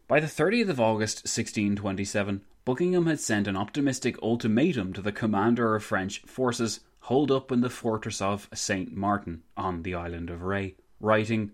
By 0.06 0.20
the 0.20 0.26
30th 0.26 0.68
of 0.68 0.80
August 0.80 1.24
1627, 1.24 2.42
Buckingham 2.66 3.06
had 3.06 3.18
sent 3.18 3.48
an 3.48 3.56
optimistic 3.56 4.22
ultimatum 4.22 4.92
to 4.92 5.00
the 5.00 5.12
commander 5.12 5.74
of 5.74 5.82
French 5.82 6.20
forces 6.26 6.80
holed 7.00 7.30
up 7.30 7.50
in 7.50 7.62
the 7.62 7.70
fortress 7.70 8.20
of 8.20 8.48
St. 8.52 8.94
Martin 8.94 9.42
on 9.56 9.82
the 9.82 9.94
island 9.94 10.28
of 10.28 10.40
Ré, 10.40 10.74
writing, 11.00 11.52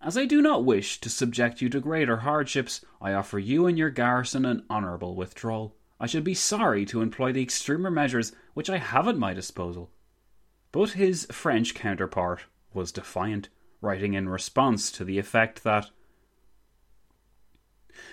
As 0.00 0.16
I 0.16 0.26
do 0.26 0.42
not 0.42 0.64
wish 0.64 1.00
to 1.00 1.08
subject 1.08 1.62
you 1.62 1.68
to 1.70 1.80
greater 1.80 2.18
hardships, 2.18 2.84
I 3.00 3.14
offer 3.14 3.38
you 3.38 3.66
and 3.66 3.78
your 3.78 3.90
garrison 3.90 4.44
an 4.44 4.64
honourable 4.68 5.16
withdrawal. 5.16 5.74
I 5.98 6.06
should 6.06 6.22
be 6.22 6.34
sorry 6.34 6.84
to 6.86 7.00
employ 7.00 7.32
the 7.32 7.42
extremer 7.42 7.90
measures 7.90 8.32
which 8.52 8.68
I 8.68 8.76
have 8.76 9.08
at 9.08 9.16
my 9.16 9.32
disposal. 9.32 9.90
But 10.70 10.90
his 10.90 11.26
French 11.32 11.74
counterpart 11.74 12.44
was 12.74 12.92
defiant, 12.92 13.48
writing 13.80 14.12
in 14.12 14.28
response 14.28 14.92
to 14.92 15.04
the 15.04 15.18
effect 15.18 15.64
that 15.64 15.90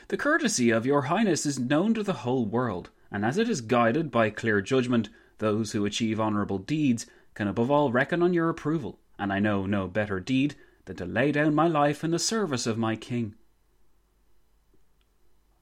The 0.08 0.18
courtesy 0.18 0.72
of 0.72 0.86
your 0.86 1.04
highness 1.04 1.46
is 1.46 1.60
known 1.60 1.94
to 1.96 2.04
the 2.04 2.14
whole 2.14 2.46
world, 2.46 2.90
and 3.12 3.26
as 3.26 3.38
it 3.38 3.50
is 3.50 3.60
guided 3.60 4.10
by 4.10 4.30
clear 4.30 4.62
judgment, 4.62 5.10
those 5.40 5.74
who 5.74 5.86
achieve 5.86 6.22
honourable 6.22 6.60
deeds 6.60 7.06
can 7.34 7.50
above 7.50 7.70
all 7.70 7.92
reckon 7.92 8.24
on 8.24 8.34
your 8.34 8.50
approval, 8.50 9.00
and 9.20 9.34
I 9.34 9.40
know 9.40 9.66
no 9.66 9.90
better 9.90 10.22
deed 10.22 10.56
than 10.86 10.96
to 10.98 11.06
lay 11.06 11.32
down 11.32 11.56
my 11.56 11.68
life 11.68 12.04
in 12.04 12.12
the 12.12 12.20
service 12.20 12.68
of 12.68 12.78
my 12.78 12.96
king. 12.96 13.36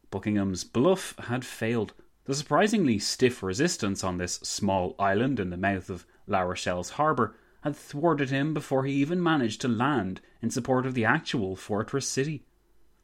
Buckingham's 0.09 0.63
bluff 0.63 1.15
had 1.17 1.45
failed. 1.45 1.93
The 2.25 2.35
surprisingly 2.35 2.99
stiff 2.99 3.41
resistance 3.41 4.03
on 4.03 4.17
this 4.17 4.35
small 4.35 4.95
island 4.99 5.39
in 5.39 5.49
the 5.49 5.57
mouth 5.57 5.89
of 5.89 6.05
La 6.27 6.41
Rochelle's 6.41 6.91
harbour 6.91 7.35
had 7.61 7.75
thwarted 7.75 8.29
him 8.29 8.53
before 8.53 8.85
he 8.85 8.93
even 8.93 9.23
managed 9.23 9.61
to 9.61 9.67
land 9.67 10.21
in 10.41 10.49
support 10.49 10.85
of 10.85 10.93
the 10.93 11.05
actual 11.05 11.55
fortress 11.55 12.07
city. 12.07 12.43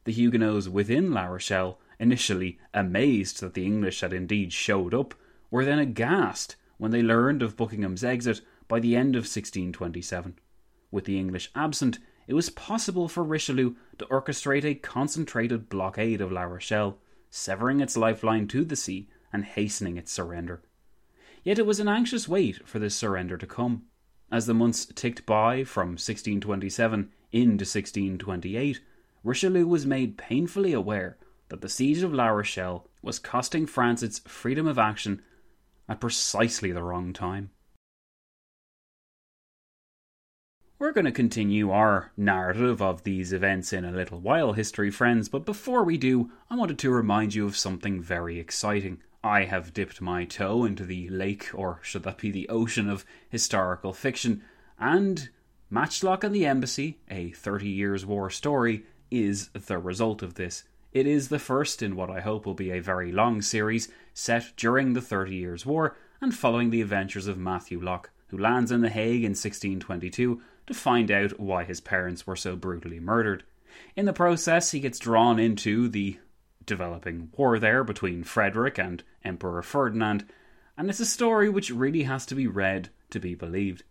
The 0.04 0.12
Huguenots 0.12 0.68
within 0.68 1.12
La 1.12 1.26
Rochelle, 1.26 1.80
initially 2.00 2.60
amazed 2.74 3.40
that 3.42 3.54
the 3.54 3.66
English 3.66 4.02
had 4.02 4.14
indeed 4.14 4.52
showed 4.52 4.94
up, 4.94 5.14
were 5.50 5.66
then 5.66 5.80
aghast 5.80 6.56
when 6.78 6.92
they 6.92 7.02
learned 7.02 7.42
of 7.42 7.58
Buckingham's 7.58 8.04
exit 8.04 8.42
by 8.68 8.80
the 8.80 8.96
end 8.96 9.16
of 9.16 9.24
1627. 9.24 10.38
With 10.92 11.06
the 11.06 11.18
English 11.18 11.52
absent, 11.56 12.00
it 12.28 12.34
was 12.34 12.50
possible 12.50 13.08
for 13.08 13.24
Richelieu 13.24 13.76
to 13.98 14.06
orchestrate 14.06 14.66
a 14.66 14.76
concentrated 14.76 15.70
blockade 15.70 16.22
of 16.22 16.32
La 16.32 16.44
Rochelle, 16.44 16.98
severing 17.30 17.80
its 17.80 17.98
lifeline 17.98 18.48
to 18.50 18.66
the 18.66 18.76
sea 18.76 19.08
and 19.32 19.46
hastening 19.46 19.98
its 19.98 20.12
surrender. 20.12 20.62
Yet 21.44 21.58
it 21.58 21.66
was 21.66 21.80
an 21.80 21.88
anxious 21.88 22.28
wait 22.28 22.68
for 22.68 22.80
this 22.80 22.96
surrender 22.96 23.38
to 23.38 23.48
come. 23.48 23.84
As 24.30 24.46
the 24.46 24.54
months 24.54 24.86
ticked 24.86 25.26
by 25.26 25.64
from 25.64 25.92
1627 25.92 27.10
into 27.32 27.64
1628, 27.64 28.82
Richelieu 29.24 29.66
was 29.66 29.86
made 29.86 30.18
painfully 30.18 30.74
aware 30.74 31.18
that 31.50 31.62
the 31.62 31.70
siege 31.70 32.04
of 32.04 32.14
La 32.14 32.28
Rochelle 32.28 32.88
was 33.02 33.20
costing 33.20 33.66
France 33.66 34.04
its 34.04 34.20
freedom 34.20 34.68
of 34.68 34.78
action 34.78 35.22
at 35.88 36.02
precisely 36.02 36.74
the 36.74 36.84
wrong 36.84 37.14
time. 37.14 37.52
We're 40.80 40.92
going 40.92 41.06
to 41.06 41.12
continue 41.12 41.72
our 41.72 42.12
narrative 42.16 42.84
of 42.84 43.02
these 43.02 43.34
events 43.34 43.74
in 43.74 43.84
a 43.84 43.92
little 43.92 44.20
while, 44.20 44.54
history 44.54 44.92
friends, 44.92 45.28
but 45.28 45.44
before 45.44 45.84
we 45.84 45.98
do, 45.98 46.30
I 46.52 46.56
wanted 46.56 46.78
to 46.78 46.92
remind 46.92 47.34
you 47.34 47.48
of 47.48 47.58
something 47.58 48.00
very 48.00 48.40
exciting. 48.40 49.02
I 49.24 49.46
have 49.46 49.74
dipped 49.74 50.02
my 50.02 50.26
toe 50.26 50.66
into 50.66 50.86
the 50.86 51.10
lake, 51.10 51.50
or 51.52 51.80
should 51.82 52.04
that 52.04 52.20
be 52.20 52.30
the 52.30 52.48
ocean, 52.48 52.92
of 52.92 53.06
historical 53.28 53.92
fiction, 53.92 54.44
and 54.78 55.30
Matchlock 55.72 56.24
and 56.24 56.36
the 56.36 56.46
Embassy, 56.46 57.00
a 57.10 57.32
30 57.32 57.68
Years' 57.68 58.06
War 58.06 58.30
story, 58.30 58.86
is 59.10 59.48
the 59.48 59.80
result 59.80 60.22
of 60.22 60.36
this. 60.36 60.64
It 60.94 61.08
is 61.08 61.30
the 61.30 61.40
first 61.40 61.82
in 61.82 61.96
what 61.96 62.12
I 62.12 62.20
hope 62.20 62.46
will 62.46 62.54
be 62.54 62.70
a 62.70 62.82
very 62.82 63.12
long 63.12 63.42
series 63.42 63.90
set 64.14 64.54
during 64.56 64.94
the 64.94 65.02
Thirty 65.02 65.38
Years' 65.38 65.66
War 65.66 65.98
and 66.22 66.36
following 66.36 66.70
the 66.70 66.84
adventures 66.84 67.26
of 67.26 67.40
Matthew 67.40 67.82
Locke, 67.82 68.12
who 68.28 68.38
lands 68.38 68.72
in 68.72 68.82
The 68.82 68.90
Hague 68.90 69.24
in 69.24 69.32
1622 69.32 70.40
to 70.68 70.74
find 70.74 71.10
out 71.10 71.40
why 71.40 71.64
his 71.64 71.82
parents 71.82 72.28
were 72.28 72.36
so 72.36 72.56
brutally 72.56 73.00
murdered. 73.00 73.44
In 73.96 74.06
the 74.06 74.14
process, 74.14 74.72
he 74.72 74.80
gets 74.80 75.00
drawn 75.00 75.40
into 75.40 75.88
the 75.88 76.20
developing 76.66 77.30
war 77.36 77.58
there 77.58 77.84
between 77.84 78.24
Frederick 78.24 78.78
and 78.78 79.04
Emperor 79.24 79.64
Ferdinand, 79.64 80.26
and 80.78 80.90
it's 80.90 81.00
a 81.00 81.06
story 81.06 81.50
which 81.50 81.72
really 81.72 82.04
has 82.04 82.26
to 82.28 82.36
be 82.36 82.46
read 82.46 82.90
to 83.10 83.20
be 83.20 83.34
believed. 83.34 83.84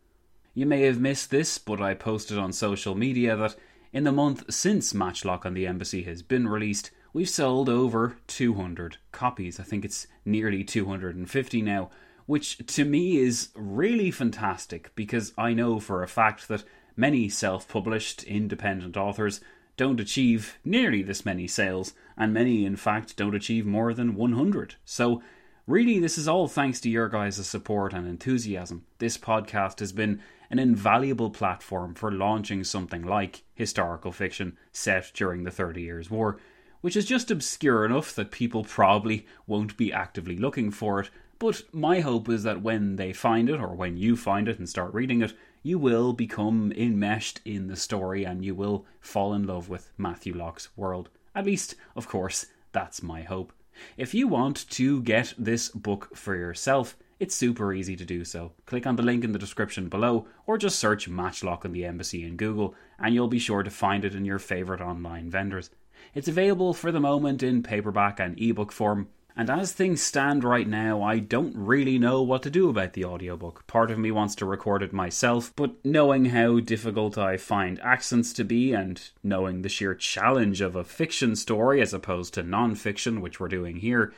You 0.55 0.67
may 0.67 0.83
have 0.83 1.01
missed 1.01 1.31
this, 1.31 1.59
but 1.59 1.81
I 1.81 1.95
posted 1.95 2.39
on 2.39 2.53
social 2.53 2.95
media 2.95 3.37
that 3.37 3.57
in 3.93 4.05
the 4.05 4.13
month 4.13 4.53
since 4.53 4.95
Matchlock 4.95 5.45
on 5.45 5.55
the 5.55 5.67
Embassy 5.67 6.03
has 6.05 6.23
been 6.23 6.49
released, 6.49 6.91
we've 7.13 7.29
sold 7.29 7.69
over 7.69 8.17
200 8.27 8.99
copies. 9.11 9.59
I 9.59 9.63
think 9.63 9.85
it's 9.85 10.07
nearly 10.25 10.63
250 10.65 11.63
now, 11.63 11.91
which 12.27 12.59
to 12.67 12.85
me 12.85 13.17
is 13.17 13.49
really 13.55 14.11
fantastic 14.11 14.93
because 14.95 15.33
I 15.39 15.55
know 15.55 15.81
for 15.81 16.03
a 16.03 16.09
fact 16.09 16.49
that 16.49 16.65
many 16.97 17.29
self 17.29 17.69
published 17.69 18.25
independent 18.25 18.97
authors 18.97 19.41
don't 19.77 20.01
achieve 20.01 20.59
nearly 20.65 21.03
this 21.03 21.25
many 21.25 21.47
sales, 21.47 21.93
and 22.17 22.33
many, 22.33 22.65
in 22.65 22.77
fact, 22.77 23.17
don't 23.17 23.35
achieve 23.35 23.67
more 23.67 23.93
than 23.93 24.15
100. 24.15 24.77
So, 24.85 25.23
really, 25.67 25.99
this 25.99 26.17
is 26.17 26.27
all 26.27 26.49
thanks 26.49 26.81
to 26.81 26.91
your 26.91 27.09
guys' 27.09 27.47
support 27.47 27.93
and 27.93 28.07
enthusiasm. 28.09 28.87
This 28.99 29.19
podcast 29.19 29.81
has 29.81 29.93
been 29.93 30.21
an 30.51 30.59
invaluable 30.59 31.31
platform 31.31 31.95
for 31.95 32.11
launching 32.11 32.65
something 32.65 33.03
like 33.03 33.43
historical 33.55 34.13
fiction 34.13 34.57
set 34.73 35.11
during 35.13 35.45
the 35.45 35.51
Thirty 35.51 35.83
Years' 35.83 36.11
War, 36.11 36.39
which 36.81 36.97
is 36.97 37.05
just 37.05 37.31
obscure 37.31 37.85
enough 37.85 38.15
that 38.15 38.31
people 38.31 38.65
probably 38.65 39.27
won't 39.47 39.77
be 39.77 39.93
actively 39.93 40.39
looking 40.39 40.71
for 40.71 41.01
it. 41.01 41.11
But 41.39 41.63
my 41.73 42.01
hope 42.01 42.29
is 42.29 42.45
that 42.45 42.63
when 42.63 42.97
they 42.97 43.13
find 43.13 43.51
it, 43.51 43.61
or 43.61 43.75
when 43.75 43.97
you 43.97 44.17
find 44.17 44.49
it 44.49 44.59
and 44.59 44.69
start 44.69 44.95
reading 44.95 45.21
it, 45.23 45.35
you 45.63 45.79
will 45.79 46.13
become 46.13 46.73
enmeshed 46.73 47.41
in 47.45 47.67
the 47.67 47.77
story 47.77 48.25
and 48.25 48.45
you 48.45 48.55
will 48.55 48.87
fall 49.01 49.35
in 49.35 49.47
love 49.47 49.69
with 49.69 49.93
Matthew 49.99 50.35
Locke's 50.35 50.69
world. 50.77 51.11
At 51.35 51.45
least, 51.45 51.75
of 51.95 52.09
course, 52.09 52.47
that's 52.73 53.03
my 53.03 53.23
hope. 53.23 53.53
If 53.97 54.15
you 54.15 54.29
want 54.29 54.69
to 54.71 55.03
get 55.03 55.35
this 55.37 55.69
book 55.69 56.17
for 56.17 56.35
yourself, 56.35 56.97
it's 57.19 57.35
super 57.35 57.73
easy 57.73 57.97
to 57.97 58.05
do 58.05 58.25
so. 58.25 58.53
Click 58.65 58.87
on 58.87 58.97
the 58.97 59.03
link 59.03 59.25
in 59.25 59.33
the 59.33 59.39
description 59.39 59.89
below, 59.89 60.27
or 60.47 60.57
just 60.57 60.79
search 60.79 61.09
Matchlock 61.09 61.65
on 61.65 61.73
the 61.73 61.85
Embassy 61.85 62.25
in 62.25 62.37
Google, 62.37 62.75
and 62.99 63.15
you'll 63.15 63.29
be 63.29 63.39
sure 63.39 63.63
to 63.63 63.71
find 63.71 64.05
it 64.05 64.15
in 64.15 64.25
your 64.25 64.39
favourite 64.39 64.81
online 64.81 65.31
vendors. 65.31 65.71
It's 66.15 66.29
available 66.29 66.73
for 66.75 66.93
the 66.93 67.01
moment 67.01 67.43
in 67.43 67.63
paperback 67.63 68.21
and 68.21 68.41
ebook 68.41 68.71
form, 68.71 69.09
and 69.37 69.51
as 69.51 69.73
things 69.73 70.03
stand 70.03 70.45
right 70.45 70.67
now, 70.67 71.03
I 71.03 71.19
don't 71.19 71.55
really 71.55 71.99
know 71.99 72.23
what 72.23 72.43
to 72.45 72.51
do 72.51 72.71
about 72.71 72.95
the 72.95 73.05
audiobook. 73.05 73.67
Part 73.67 73.91
of 73.91 73.99
me 73.99 74.11
wants 74.11 74.35
to 74.37 74.47
record 74.47 74.83
it 74.83 74.93
myself, 74.93 75.53
but 75.55 75.75
knowing 75.85 76.27
how 76.27 76.61
difficult 76.61 77.19
I 77.19 77.37
find 77.37 77.79
accents 77.81 78.33
to 78.35 78.45
be, 78.45 78.73
and 78.73 79.01
knowing 79.23 79.61
the 79.61 79.69
sheer 79.69 79.95
challenge 79.95 80.61
of 80.61 80.75
a 80.75 80.85
fiction 80.85 81.37
story 81.37 81.83
as 81.83 81.93
opposed 81.93 82.33
to 82.35 82.43
non 82.43 82.75
fiction, 82.75 83.21
which 83.21 83.39
we're 83.39 83.49
doing 83.49 83.77
here, 83.77 84.15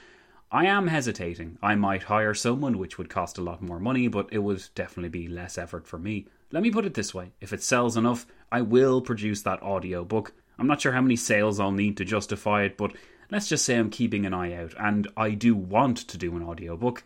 I 0.53 0.67
am 0.67 0.87
hesitating. 0.87 1.59
I 1.61 1.75
might 1.75 2.05
hire 2.05 2.35
someone, 2.35 2.79
which 2.79 2.97
would 2.97 3.11
cost 3.11 3.39
a 3.39 3.43
lot 3.43 3.61
more 3.61 3.81
money, 3.81 4.07
but 4.07 4.29
it 4.31 4.39
would 4.39 4.65
definitely 4.75 5.11
be 5.11 5.27
less 5.27 5.59
effort 5.59 5.87
for 5.87 5.99
me. 5.99 6.27
Let 6.53 6.63
me 6.63 6.71
put 6.71 6.87
it 6.87 6.95
this 6.95 7.13
way 7.13 7.33
if 7.41 7.53
it 7.53 7.63
sells 7.63 7.97
enough, 7.97 8.25
I 8.53 8.63
will 8.63 9.01
produce 9.01 9.43
that 9.43 9.63
audiobook 9.63 10.33
I'm 10.59 10.67
not 10.67 10.81
sure 10.81 10.93
how 10.93 11.01
many 11.01 11.17
sales 11.17 11.61
I'll 11.61 11.73
need 11.73 11.97
to 11.99 12.05
justify 12.05 12.65
it, 12.65 12.77
but 12.77 12.93
let's 13.31 13.49
just 13.49 13.65
say 13.65 13.77
I'm 13.77 13.91
keeping 13.91 14.27
an 14.27 14.35
eye 14.35 14.55
out, 14.55 14.75
and 14.79 15.09
I 15.17 15.31
do 15.31 15.55
want 15.55 15.99
to 15.99 16.19
do 16.19 16.37
an 16.37 16.43
audiobook. 16.43 17.05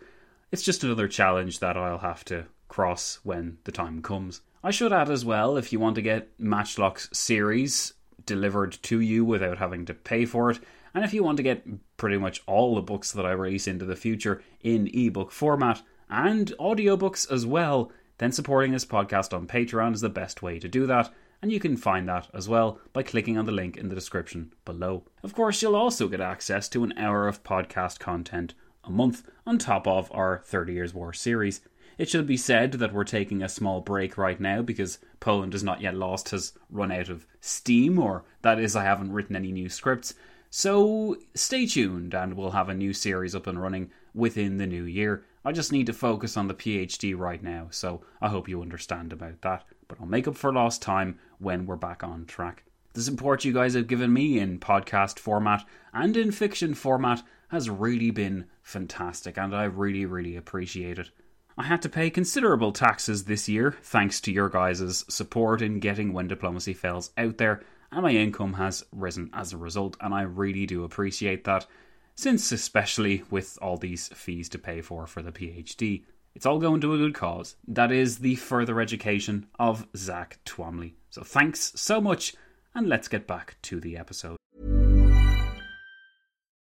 It's 0.51 0.63
just 0.63 0.85
another 0.85 1.09
challenge 1.09 1.59
that 1.61 1.77
I'll 1.77 1.99
have 1.99 2.25
to 2.27 2.47
cross 2.69 3.21
when 3.23 3.59
the 3.65 3.73
time 3.73 4.03
comes. 4.03 4.41
I 4.65 4.71
should 4.71 4.93
add 4.93 5.11
as 5.11 5.25
well 5.25 5.57
if 5.57 5.73
you 5.73 5.81
want 5.81 5.97
to 5.97 6.03
get 6.03 6.39
Matchlock's 6.39 7.09
series 7.13 7.95
delivered 8.25 8.79
to 8.83 9.01
you 9.01 9.25
without 9.25 9.59
having 9.59 9.85
to 9.87 9.95
pay 9.95 10.25
for 10.25 10.51
it, 10.51 10.61
and 10.95 11.05
if 11.05 11.15
you 11.15 11.25
want 11.25 11.39
to 11.39 11.43
get 11.43 11.67
pretty 11.97 12.19
much 12.19 12.43
all 12.47 12.75
the 12.75 12.83
books 12.83 13.13
that 13.13 13.27
I 13.27 13.33
release 13.33 13.67
into 13.67 13.85
the 13.85 13.97
future 13.97 14.43
in 14.61 14.89
ebook 14.93 15.33
format 15.33 15.83
and 16.09 16.53
audiobooks 16.61 17.31
as 17.33 17.47
well, 17.47 17.91
then 18.19 18.31
supporting 18.31 18.73
this 18.73 18.85
podcast 18.85 19.35
on 19.35 19.47
Patreon 19.47 19.95
is 19.95 20.03
the 20.03 20.09
best 20.09 20.43
way 20.43 20.59
to 20.59 20.69
do 20.69 20.87
that, 20.87 21.13
and 21.43 21.51
you 21.51 21.59
can 21.59 21.77
find 21.77 22.09
that 22.09 22.29
as 22.33 22.49
well 22.49 22.79
by 22.93 23.03
clicking 23.03 23.37
on 23.37 23.45
the 23.45 23.53
link 23.53 23.77
in 23.77 23.89
the 23.89 23.95
description 23.95 24.53
below. 24.65 25.03
Of 25.25 25.35
course, 25.35 25.61
you'll 25.61 25.77
also 25.77 26.09
get 26.09 26.21
access 26.21 26.69
to 26.71 26.85
an 26.85 26.95
hour 26.97 27.27
of 27.27 27.43
podcast 27.43 27.99
content 27.99 28.55
a 28.85 28.91
month 28.91 29.29
on 29.47 29.59
top 29.59 29.87
of 29.87 30.11
our 30.13 30.43
30 30.47 30.73
Years 30.73 30.95
War 30.95 31.13
series. 31.13 31.61
It 31.99 32.09
should 32.09 32.27
be 32.27 32.37
said 32.37 32.73
that 32.73 32.93
we're 32.93 33.05
taking 33.05 33.43
a 33.43 33.49
small 33.49 33.81
break 33.81 34.17
right 34.17 34.41
now 34.41 34.63
because 34.63 34.99
Poland 35.21 35.55
is 35.55 35.63
not 35.63 35.81
yet 35.81 35.95
lost 35.95 36.31
has 36.31 36.53
run 36.71 36.91
out 36.91 37.09
of 37.09 37.27
steam, 37.41 37.99
or 37.99 38.25
that 38.43 38.59
is, 38.59 38.75
I 38.75 38.85
haven't 38.85 39.13
written 39.13 39.37
any 39.37 39.53
new 39.53 39.69
scripts. 39.69 40.15
So 40.49 41.17
stay 41.35 41.67
tuned 41.67 42.15
and 42.15 42.35
we'll 42.35 42.51
have 42.51 42.69
a 42.69 42.75
new 42.75 42.93
series 42.93 43.35
up 43.35 43.47
and 43.47 43.61
running 43.61 43.91
within 44.15 44.59
the 44.59 44.67
new 44.67 44.85
year. 44.85 45.25
I 45.45 45.53
just 45.53 45.73
need 45.73 45.87
to 45.87 45.93
focus 45.93 46.37
on 46.37 46.47
the 46.47 46.55
PhD 46.55 47.19
right 47.19 47.43
now, 47.43 47.69
so 47.71 48.03
I 48.21 48.29
hope 48.29 48.49
you 48.49 48.63
understand 48.63 49.13
about 49.13 49.41
that. 49.43 49.65
But 49.89 49.99
I'll 50.01 50.07
make 50.07 50.29
up 50.29 50.37
for 50.37 50.53
lost 50.53 50.83
time 50.83 51.19
when 51.43 51.67
we're 51.67 51.77
back 51.77 52.05
on 52.05 52.25
track. 52.25 52.65
The 52.95 53.03
support 53.03 53.45
you 53.45 53.53
guys 53.53 53.75
have 53.75 53.87
given 53.87 54.13
me 54.13 54.39
in 54.39 54.59
podcast 54.59 55.19
format 55.19 55.65
and 55.93 56.17
in 56.17 56.31
fiction 56.31 56.75
format 56.75 57.23
has 57.49 57.69
really 57.69 58.11
been 58.11 58.47
fantastic, 58.63 59.37
and 59.37 59.55
I 59.55 59.65
really, 59.65 60.07
really 60.07 60.37
appreciate 60.37 60.99
it. 60.99 61.11
I 61.59 61.65
had 61.65 61.83
to 61.83 61.89
pay 61.89 62.09
considerable 62.09 62.73
taxes 62.73 63.25
this 63.25 63.49
year, 63.49 63.77
thanks 63.83 64.21
to 64.23 64.33
your 64.33 64.49
guys' 64.49 65.05
support 65.09 65.61
in 65.61 65.81
getting 65.81 66.13
When 66.13 66.29
Diplomacy 66.29 66.73
Fails 66.73 67.11
out 67.19 67.39
there, 67.39 67.63
and 67.91 68.03
my 68.03 68.13
income 68.13 68.55
has 68.55 68.85
risen 68.91 69.29
as 69.35 69.53
a 69.53 69.59
result, 69.59 69.97
and 70.01 70.15
I 70.15 70.23
really 70.23 70.65
do 70.65 70.85
appreciate 70.85 71.45
that, 71.45 71.67
since 72.15 72.53
especially 72.53 73.25
with 73.31 73.59
all 73.61 73.77
these 73.77 74.09
fees 74.09 74.49
to 74.51 74.59
pay 74.59 74.81
for 74.81 75.07
for 75.07 75.21
the 75.23 75.33
PhD, 75.33 76.05
it's 76.35 76.47
all 76.47 76.59
going 76.59 76.81
to 76.81 76.95
a 76.95 76.99
good 76.99 77.15
cause. 77.15 77.57
That 77.69 77.93
is 77.93 78.19
the 78.19 78.37
further 78.37 78.81
education 78.81 79.47
of 79.59 79.87
Zack 79.95 80.39
Twamley. 80.47 80.95
So 81.13 81.23
thanks 81.23 81.73
so 81.77 82.01
much, 82.01 82.35
and 82.75 82.89
let's 82.89 83.07
get 83.07 83.27
back 83.27 83.57
to 83.65 83.81
the 83.81 83.99
episode. 83.99 84.39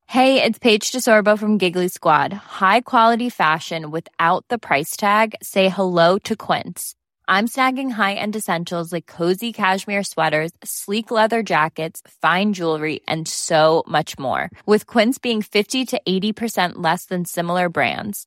Hey, 0.08 0.42
it's 0.42 0.58
Paige 0.58 0.90
DeSorbo 0.90 1.38
from 1.38 1.58
Giggly 1.58 1.86
Squad. 1.86 2.32
High 2.32 2.80
quality 2.80 3.30
fashion 3.30 3.92
without 3.92 4.44
the 4.48 4.58
price 4.58 4.96
tag. 4.96 5.36
Say 5.42 5.68
hello 5.68 6.18
to 6.24 6.34
Quince. 6.34 6.96
I'm 7.28 7.46
snagging 7.46 7.92
high-end 7.92 8.34
essentials 8.34 8.92
like 8.92 9.06
cozy 9.06 9.52
cashmere 9.52 10.02
sweaters, 10.02 10.50
sleek 10.64 11.12
leather 11.12 11.44
jackets, 11.44 12.02
fine 12.20 12.52
jewelry, 12.52 13.00
and 13.06 13.28
so 13.28 13.84
much 13.86 14.18
more. 14.18 14.50
With 14.66 14.86
Quince 14.86 15.18
being 15.18 15.40
50 15.40 15.86
to 15.86 16.00
80% 16.06 16.72
less 16.74 17.04
than 17.04 17.24
similar 17.24 17.68
brands. 17.68 18.26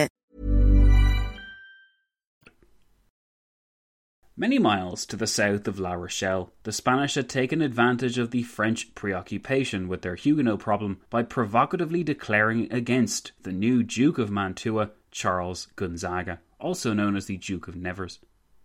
Many 4.41 4.57
miles 4.57 5.05
to 5.05 5.15
the 5.15 5.27
south 5.27 5.67
of 5.67 5.77
La 5.77 5.93
Rochelle, 5.93 6.51
the 6.63 6.71
Spanish 6.71 7.13
had 7.13 7.29
taken 7.29 7.61
advantage 7.61 8.17
of 8.17 8.31
the 8.31 8.41
French 8.41 8.95
preoccupation 8.95 9.87
with 9.87 10.01
their 10.01 10.15
Huguenot 10.15 10.59
problem 10.59 10.99
by 11.11 11.21
provocatively 11.21 12.03
declaring 12.03 12.67
against 12.73 13.33
the 13.43 13.51
new 13.51 13.83
Duke 13.83 14.17
of 14.17 14.31
Mantua, 14.31 14.89
Charles 15.11 15.67
Gonzaga, 15.75 16.39
also 16.59 16.91
known 16.91 17.15
as 17.15 17.27
the 17.27 17.37
Duke 17.37 17.67
of 17.67 17.75
Nevers. 17.75 18.17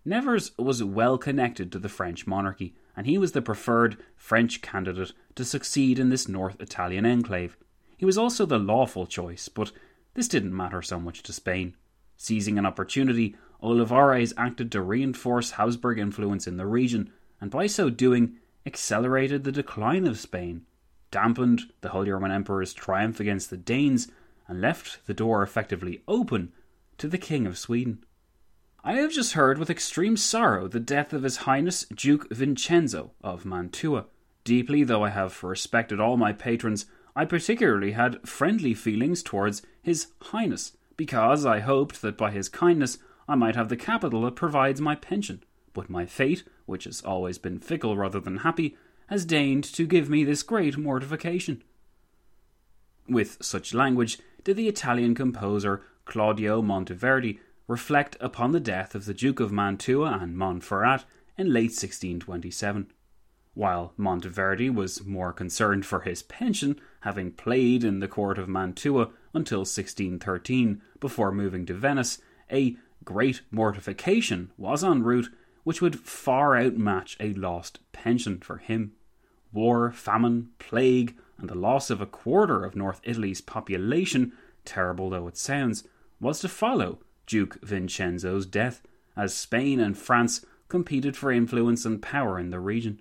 Nevers 0.03 0.53
was 0.59 0.83
well 0.83 1.19
connected 1.19 1.71
to 1.73 1.79
the 1.79 1.91
French 1.91 2.27
monarchy, 2.27 2.75
and 2.97 3.07
he 3.07 3.19
was 3.19 3.33
the 3.33 3.43
preferred 3.43 3.99
French 4.17 4.63
candidate 4.63 5.13
to 5.35 5.45
succeed 5.45 5.99
in 5.99 6.09
this 6.09 6.27
North 6.27 6.59
Italian 6.59 7.05
enclave. 7.05 7.55
He 7.99 8.07
was 8.07 8.17
also 8.17 8.47
the 8.47 8.59
lawful 8.59 9.07
choice, 9.07 9.51
but 9.51 9.73
this 10.15 10.27
didn't 10.27 10.57
matter 10.57 10.81
so 10.81 10.99
much 10.99 11.23
to 11.25 11.35
Spain. 11.35 11.75
Seizing 12.17 12.57
an 12.57 12.65
opportunity, 12.65 13.37
Olivares 13.63 14.35
acted 14.37 14.71
to 14.73 14.83
reinforce 14.83 15.53
Habsburg 15.53 15.99
influence 15.99 16.47
in 16.47 16.57
the 16.57 16.67
region, 16.67 17.11
and 17.41 17.51
by 17.51 17.67
so 17.67 17.91
doing, 17.91 18.37
accelerated 18.65 19.45
the 19.45 19.53
decline 19.53 20.07
of 20.07 20.19
Spain, 20.19 20.67
dampened 21.11 21.73
the 21.81 21.91
Holy 21.91 22.11
Roman 22.11 22.31
Emperor's 22.31 22.75
triumph 22.75 23.21
against 23.21 23.51
the 23.51 23.57
Danes, 23.57 24.09
and 24.49 24.61
left 24.61 25.07
the 25.07 25.15
door 25.15 25.43
effectively 25.43 26.03
open 26.07 26.53
to 26.99 27.09
the 27.09 27.19
King 27.19 27.47
of 27.47 27.59
Sweden. 27.59 28.05
I 28.85 28.95
have 28.95 29.13
just 29.13 29.33
heard 29.33 29.59
with 29.59 29.71
extreme 29.71 30.17
sorrow 30.17 30.69
the 30.69 30.79
death 30.79 31.13
of 31.13 31.25
His 31.25 31.39
Highness 31.39 31.87
Duke 31.87 32.33
Vincenzo 32.33 33.13
of 33.23 33.45
Mantua. 33.45 34.07
Deeply 34.45 34.85
though 34.85 35.03
I 35.03 35.11
have 35.11 35.43
respected 35.43 35.99
all 35.99 36.17
my 36.17 36.33
patrons, 36.33 36.87
I 37.17 37.25
particularly 37.25 37.93
had 37.93 38.29
friendly 38.29 38.75
feelings 38.75 39.23
towards 39.23 39.63
His 39.83 40.09
Highness, 40.21 40.77
because 40.97 41.45
I 41.45 41.61
hoped 41.61 42.03
that 42.03 42.17
by 42.17 42.31
his 42.31 42.49
kindness 42.49 42.99
I 43.29 43.35
might 43.35 43.57
have 43.57 43.69
the 43.69 43.77
capital 43.77 44.23
that 44.23 44.37
provides 44.37 44.81
my 44.81 44.95
pension. 44.95 45.43
But 45.73 45.91
my 45.91 46.07
fate, 46.07 46.45
which 46.65 46.85
has 46.85 47.03
always 47.03 47.39
been 47.39 47.59
fickle 47.59 47.97
rather 47.97 48.21
than 48.21 48.39
happy, 48.39 48.77
has 49.09 49.25
deigned 49.25 49.65
to 49.65 49.87
give 49.87 50.09
me 50.09 50.25
this 50.25 50.43
great 50.43 50.79
mortification. 50.79 51.63
With 53.09 53.39
such 53.41 53.75
language 53.75 54.19
did 54.43 54.57
the 54.57 54.69
Italian 54.69 55.15
composer 55.15 55.83
Claudio 56.05 56.63
Monteverdi 56.63 57.39
reflect 57.69 58.17
upon 58.21 58.53
the 58.53 58.61
death 58.61 58.95
of 58.95 59.05
the 59.05 59.15
Duke 59.15 59.41
of 59.41 59.53
Mantua 59.53 60.19
and 60.21 60.37
Montferrat 60.37 61.05
in 61.37 61.53
late 61.53 61.71
1627. 61.71 62.91
While 63.55 63.93
Monteverdi 63.99 64.73
was 64.73 65.05
more 65.05 65.33
concerned 65.33 65.87
for 65.87 66.01
his 66.01 66.23
pension, 66.23 66.81
having 67.01 67.33
played 67.33 67.85
in 67.85 68.01
the 68.01 68.09
court 68.09 68.39
of 68.39 68.49
Mantua 68.49 69.11
until 69.33 69.61
1613 69.61 70.83
before 71.01 71.33
moving 71.33 71.65
to 71.67 71.75
Venice, 71.75 72.21
a 72.51 72.77
great 73.07 73.41
mortification 73.51 74.51
was 74.59 74.85
en 74.85 75.03
route 75.03 75.31
which 75.65 75.81
would 75.81 75.99
far 75.99 76.55
outmatch 76.55 77.17
a 77.19 77.33
lost 77.33 77.81
pension 77.93 78.39
for 78.39 78.59
him. 78.59 78.93
War, 79.53 79.91
famine, 79.91 80.51
plague, 80.59 81.17
and 81.39 81.49
the 81.49 81.55
loss 81.55 81.89
of 81.89 82.01
a 82.01 82.07
quarter 82.07 82.65
of 82.65 82.77
North 82.77 83.01
Italy's 83.03 83.41
population, 83.41 84.33
terrible 84.65 85.09
though 85.11 85.27
it 85.27 85.37
sounds, 85.37 85.89
was 86.21 86.41
to 86.41 86.49
follow 86.49 86.99
Duke 87.27 87.59
Vincenzo's 87.63 88.47
death, 88.47 88.83
as 89.17 89.35
Spain 89.35 89.81
and 89.81 89.97
France 89.97 90.45
competed 90.69 91.17
for 91.17 91.33
influence 91.33 91.85
and 91.85 92.03
power 92.03 92.39
in 92.39 92.51
the 92.51 92.61
region. 92.61 93.01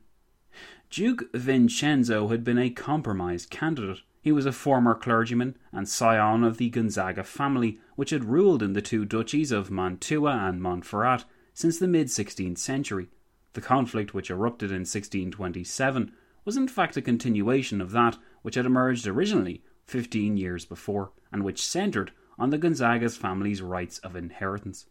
Duke 0.89 1.31
Vincenzo 1.33 2.29
had 2.29 2.43
been 2.43 2.57
a 2.57 2.69
compromise 2.69 3.45
candidate. 3.45 4.01
He 4.25 4.31
was 4.31 4.47
a 4.47 4.51
former 4.51 4.95
clergyman 4.95 5.55
and 5.71 5.87
scion 5.87 6.43
of 6.43 6.57
the 6.57 6.71
Gonzaga 6.71 7.23
family, 7.23 7.77
which 7.95 8.09
had 8.09 8.25
ruled 8.25 8.63
in 8.63 8.73
the 8.73 8.81
two 8.81 9.05
duchies 9.05 9.51
of 9.51 9.69
Mantua 9.69 10.31
and 10.47 10.59
Montferrat 10.59 11.25
since 11.53 11.77
the 11.77 11.87
mid 11.87 12.07
16th 12.07 12.57
century. 12.57 13.09
The 13.53 13.61
conflict 13.61 14.15
which 14.15 14.31
erupted 14.31 14.71
in 14.71 14.79
1627 14.79 16.11
was 16.43 16.57
in 16.57 16.67
fact 16.67 16.97
a 16.97 17.03
continuation 17.03 17.79
of 17.79 17.91
that 17.91 18.17
which 18.41 18.55
had 18.55 18.65
emerged 18.65 19.05
originally 19.05 19.63
15 19.85 20.37
years 20.37 20.65
before, 20.65 21.11
and 21.31 21.43
which 21.43 21.63
centred 21.63 22.11
on 22.39 22.49
the 22.49 22.57
Gonzaga's 22.57 23.15
family's 23.15 23.61
rights 23.61 23.99
of 23.99 24.15
inheritance. 24.15 24.87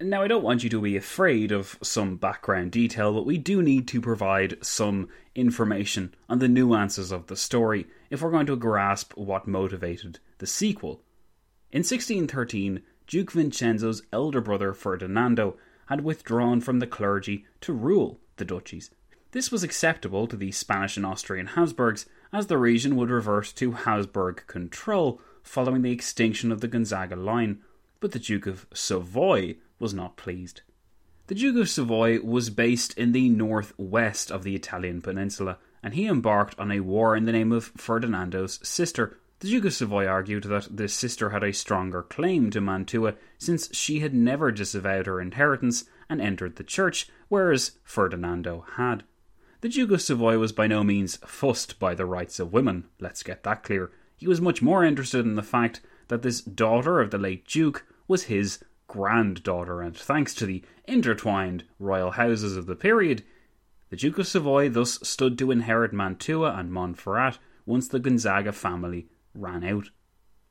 Now, 0.00 0.22
I 0.22 0.28
don't 0.28 0.44
want 0.44 0.62
you 0.62 0.70
to 0.70 0.80
be 0.80 0.96
afraid 0.96 1.50
of 1.50 1.76
some 1.82 2.18
background 2.18 2.70
detail, 2.70 3.12
but 3.12 3.26
we 3.26 3.36
do 3.36 3.60
need 3.60 3.88
to 3.88 4.00
provide 4.00 4.64
some 4.64 5.08
information 5.34 6.14
on 6.28 6.38
the 6.38 6.46
nuances 6.46 7.10
of 7.10 7.26
the 7.26 7.36
story 7.36 7.88
if 8.08 8.22
we're 8.22 8.30
going 8.30 8.46
to 8.46 8.54
grasp 8.54 9.12
what 9.16 9.48
motivated 9.48 10.20
the 10.38 10.46
sequel. 10.46 11.02
In 11.72 11.80
1613, 11.80 12.82
Duke 13.08 13.32
Vincenzo's 13.32 14.02
elder 14.12 14.40
brother 14.40 14.72
Ferdinando 14.72 15.56
had 15.86 16.04
withdrawn 16.04 16.60
from 16.60 16.78
the 16.78 16.86
clergy 16.86 17.44
to 17.62 17.72
rule 17.72 18.20
the 18.36 18.44
duchies. 18.44 18.90
This 19.32 19.50
was 19.50 19.64
acceptable 19.64 20.28
to 20.28 20.36
the 20.36 20.52
Spanish 20.52 20.96
and 20.96 21.04
Austrian 21.04 21.48
Habsburgs, 21.48 22.06
as 22.32 22.46
the 22.46 22.56
region 22.56 22.94
would 22.94 23.10
revert 23.10 23.52
to 23.56 23.72
Habsburg 23.72 24.46
control 24.46 25.20
following 25.42 25.82
the 25.82 25.90
extinction 25.90 26.52
of 26.52 26.60
the 26.60 26.68
Gonzaga 26.68 27.16
line, 27.16 27.62
but 27.98 28.12
the 28.12 28.20
Duke 28.20 28.46
of 28.46 28.66
Savoy 28.72 29.56
was 29.78 29.94
not 29.94 30.16
pleased. 30.16 30.62
The 31.28 31.34
Duke 31.34 31.56
of 31.56 31.68
Savoy 31.68 32.20
was 32.20 32.48
based 32.48 32.96
in 32.96 33.12
the 33.12 33.28
northwest 33.28 34.30
of 34.30 34.44
the 34.44 34.54
Italian 34.54 35.02
peninsula, 35.02 35.58
and 35.82 35.92
he 35.92 36.06
embarked 36.06 36.58
on 36.58 36.72
a 36.72 36.80
war 36.80 37.14
in 37.14 37.26
the 37.26 37.32
name 37.32 37.52
of 37.52 37.72
Ferdinando's 37.76 38.58
sister. 38.66 39.18
The 39.40 39.48
Duke 39.48 39.66
of 39.66 39.74
Savoy 39.74 40.06
argued 40.06 40.44
that 40.44 40.68
this 40.74 40.94
sister 40.94 41.30
had 41.30 41.44
a 41.44 41.52
stronger 41.52 42.02
claim 42.02 42.50
to 42.50 42.60
Mantua 42.60 43.14
since 43.36 43.68
she 43.76 44.00
had 44.00 44.14
never 44.14 44.50
disavowed 44.50 45.06
her 45.06 45.20
inheritance 45.20 45.84
and 46.08 46.20
entered 46.20 46.56
the 46.56 46.64
church, 46.64 47.08
whereas 47.28 47.72
Ferdinando 47.84 48.64
had. 48.76 49.04
The 49.60 49.68
Duke 49.68 49.90
of 49.90 50.02
Savoy 50.02 50.38
was 50.38 50.52
by 50.52 50.66
no 50.66 50.82
means 50.82 51.18
fussed 51.26 51.78
by 51.78 51.94
the 51.94 52.06
rights 52.06 52.40
of 52.40 52.52
women, 52.52 52.84
let's 53.00 53.22
get 53.22 53.42
that 53.42 53.62
clear. 53.62 53.90
He 54.16 54.26
was 54.26 54.40
much 54.40 54.62
more 54.62 54.82
interested 54.82 55.26
in 55.26 55.34
the 55.34 55.42
fact 55.42 55.80
that 56.08 56.22
this 56.22 56.40
daughter 56.40 57.00
of 57.00 57.10
the 57.10 57.18
late 57.18 57.46
Duke 57.46 57.86
was 58.08 58.24
his 58.24 58.60
granddaughter, 58.88 59.80
and 59.80 59.96
thanks 59.96 60.34
to 60.34 60.46
the 60.46 60.64
intertwined 60.86 61.64
royal 61.78 62.12
houses 62.12 62.56
of 62.56 62.66
the 62.66 62.74
period, 62.74 63.22
the 63.90 63.96
Duke 63.96 64.18
of 64.18 64.26
Savoy 64.26 64.68
thus 64.68 64.98
stood 65.06 65.38
to 65.38 65.50
inherit 65.50 65.92
Mantua 65.92 66.54
and 66.54 66.70
Montferrat 66.70 67.38
once 67.64 67.86
the 67.86 68.00
Gonzaga 68.00 68.52
family 68.52 69.08
ran 69.34 69.62
out. 69.62 69.90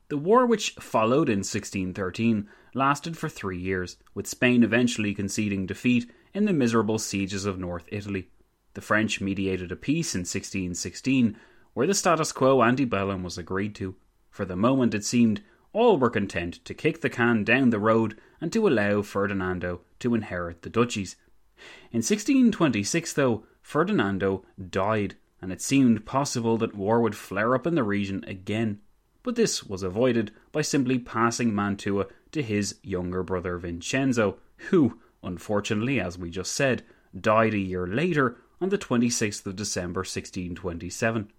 The 0.08 0.16
war 0.16 0.46
which 0.46 0.70
followed 0.80 1.28
in 1.28 1.40
1613 1.40 2.48
lasted 2.74 3.18
for 3.18 3.28
three 3.28 3.58
years, 3.58 3.96
with 4.14 4.26
Spain 4.26 4.62
eventually 4.62 5.14
conceding 5.14 5.66
defeat 5.66 6.10
in 6.32 6.46
the 6.46 6.52
miserable 6.52 6.98
sieges 6.98 7.44
of 7.44 7.58
North 7.58 7.86
Italy. 7.92 8.30
The 8.74 8.80
French 8.80 9.20
mediated 9.20 9.70
a 9.70 9.76
peace 9.76 10.14
in 10.14 10.20
1616, 10.20 11.36
where 11.74 11.86
the 11.86 11.94
status 11.94 12.32
quo 12.32 12.62
antebellum 12.62 13.22
was 13.22 13.36
agreed 13.36 13.74
to. 13.76 13.96
For 14.30 14.44
the 14.44 14.56
moment, 14.56 14.94
it 14.94 15.04
seemed 15.04 15.42
all 15.78 15.96
were 15.96 16.10
content 16.10 16.64
to 16.64 16.74
kick 16.74 17.02
the 17.02 17.08
can 17.08 17.44
down 17.44 17.70
the 17.70 17.78
road 17.78 18.18
and 18.40 18.52
to 18.52 18.66
allow 18.66 19.00
Ferdinando 19.00 19.80
to 20.00 20.12
inherit 20.12 20.62
the 20.62 20.70
duchies. 20.70 21.14
In 21.92 21.98
1626, 21.98 23.12
though, 23.12 23.44
Ferdinando 23.62 24.44
died, 24.70 25.14
and 25.40 25.52
it 25.52 25.62
seemed 25.62 26.04
possible 26.04 26.58
that 26.58 26.74
war 26.74 27.00
would 27.00 27.14
flare 27.14 27.54
up 27.54 27.64
in 27.64 27.76
the 27.76 27.84
region 27.84 28.24
again. 28.26 28.80
But 29.22 29.36
this 29.36 29.62
was 29.62 29.84
avoided 29.84 30.32
by 30.50 30.62
simply 30.62 30.98
passing 30.98 31.54
Mantua 31.54 32.06
to 32.32 32.42
his 32.42 32.80
younger 32.82 33.22
brother 33.22 33.56
Vincenzo, 33.56 34.38
who, 34.70 34.98
unfortunately, 35.22 36.00
as 36.00 36.18
we 36.18 36.28
just 36.28 36.54
said, 36.54 36.82
died 37.18 37.54
a 37.54 37.58
year 37.58 37.86
later 37.86 38.36
on 38.60 38.70
the 38.70 38.78
26th 38.78 39.46
of 39.46 39.54
December 39.54 40.00
1627. 40.00 41.30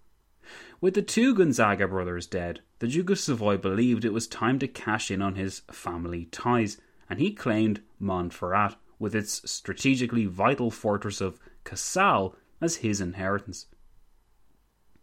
With 0.81 0.93
the 0.93 1.01
two 1.01 1.35
Gonzaga 1.35 1.89
brothers 1.89 2.25
dead, 2.25 2.61
the 2.79 2.87
Duke 2.87 3.09
of 3.09 3.19
Savoy 3.19 3.57
believed 3.57 4.05
it 4.05 4.13
was 4.13 4.27
time 4.27 4.59
to 4.59 4.67
cash 4.67 5.11
in 5.11 5.21
on 5.21 5.35
his 5.35 5.59
family 5.71 6.25
ties, 6.31 6.79
and 7.09 7.19
he 7.19 7.33
claimed 7.33 7.81
Montferrat, 7.99 8.77
with 8.97 9.13
its 9.13 9.49
strategically 9.49 10.25
vital 10.25 10.71
fortress 10.71 11.19
of 11.19 11.37
Casale, 11.65 12.33
as 12.61 12.77
his 12.77 13.01
inheritance. 13.01 13.65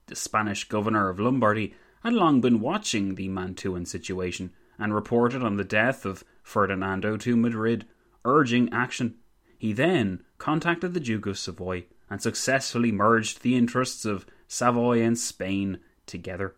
The 0.06 0.16
Spanish 0.16 0.64
governor 0.66 1.10
of 1.10 1.20
Lombardy 1.20 1.74
had 2.02 2.14
long 2.14 2.40
been 2.40 2.60
watching 2.60 3.14
the 3.14 3.28
Mantuan 3.28 3.84
situation 3.86 4.52
and 4.78 4.94
reported 4.94 5.42
on 5.42 5.56
the 5.56 5.64
death 5.64 6.06
of 6.06 6.24
Ferdinando 6.42 7.18
to 7.18 7.36
Madrid, 7.36 7.86
urging 8.24 8.72
action. 8.72 9.16
He 9.58 9.74
then 9.74 10.22
contacted 10.38 10.94
the 10.94 11.00
Duke 11.00 11.26
of 11.26 11.38
Savoy 11.38 11.84
and 12.08 12.22
successfully 12.22 12.92
merged 12.92 13.42
the 13.42 13.56
interests 13.56 14.04
of 14.04 14.24
Savoy 14.48 15.02
and 15.02 15.18
Spain 15.18 15.80
together. 16.06 16.54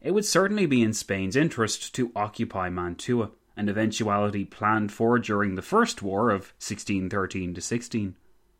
It 0.00 0.12
would 0.12 0.24
certainly 0.24 0.66
be 0.66 0.82
in 0.82 0.92
Spain's 0.92 1.36
interest 1.36 1.94
to 1.96 2.12
occupy 2.14 2.68
Mantua, 2.70 3.30
an 3.56 3.68
eventuality 3.68 4.44
planned 4.44 4.92
for 4.92 5.18
during 5.18 5.54
the 5.54 5.62
First 5.62 6.02
War 6.02 6.30
of 6.30 6.52
1613 6.58 7.54
to 7.54 7.60
16. 7.60 8.16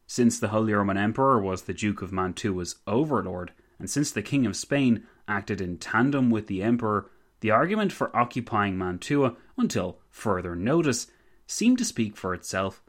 Since 0.07 0.40
the 0.40 0.48
Holy 0.48 0.72
Roman 0.72 0.96
Emperor 0.96 1.40
was 1.40 1.62
the 1.62 1.74
Duke 1.74 2.02
of 2.02 2.12
Mantua's 2.12 2.76
overlord, 2.87 3.52
and 3.78 3.88
since 3.88 4.11
the 4.11 4.22
King 4.22 4.46
of 4.46 4.57
Spain 4.57 5.07
acted 5.28 5.61
in 5.61 5.78
tandem 5.78 6.31
with 6.31 6.48
the 6.48 6.62
Emperor, 6.62 7.11
the 7.40 7.50
argument 7.52 7.92
for 7.92 8.14
occupying 8.16 8.76
Mantua 8.76 9.37
until 9.57 10.00
further 10.11 10.57
notice 10.57 11.07
seemed 11.46 11.78
to 11.78 11.85
speak 11.85 12.16
for 12.16 12.35
itself. 12.35 12.83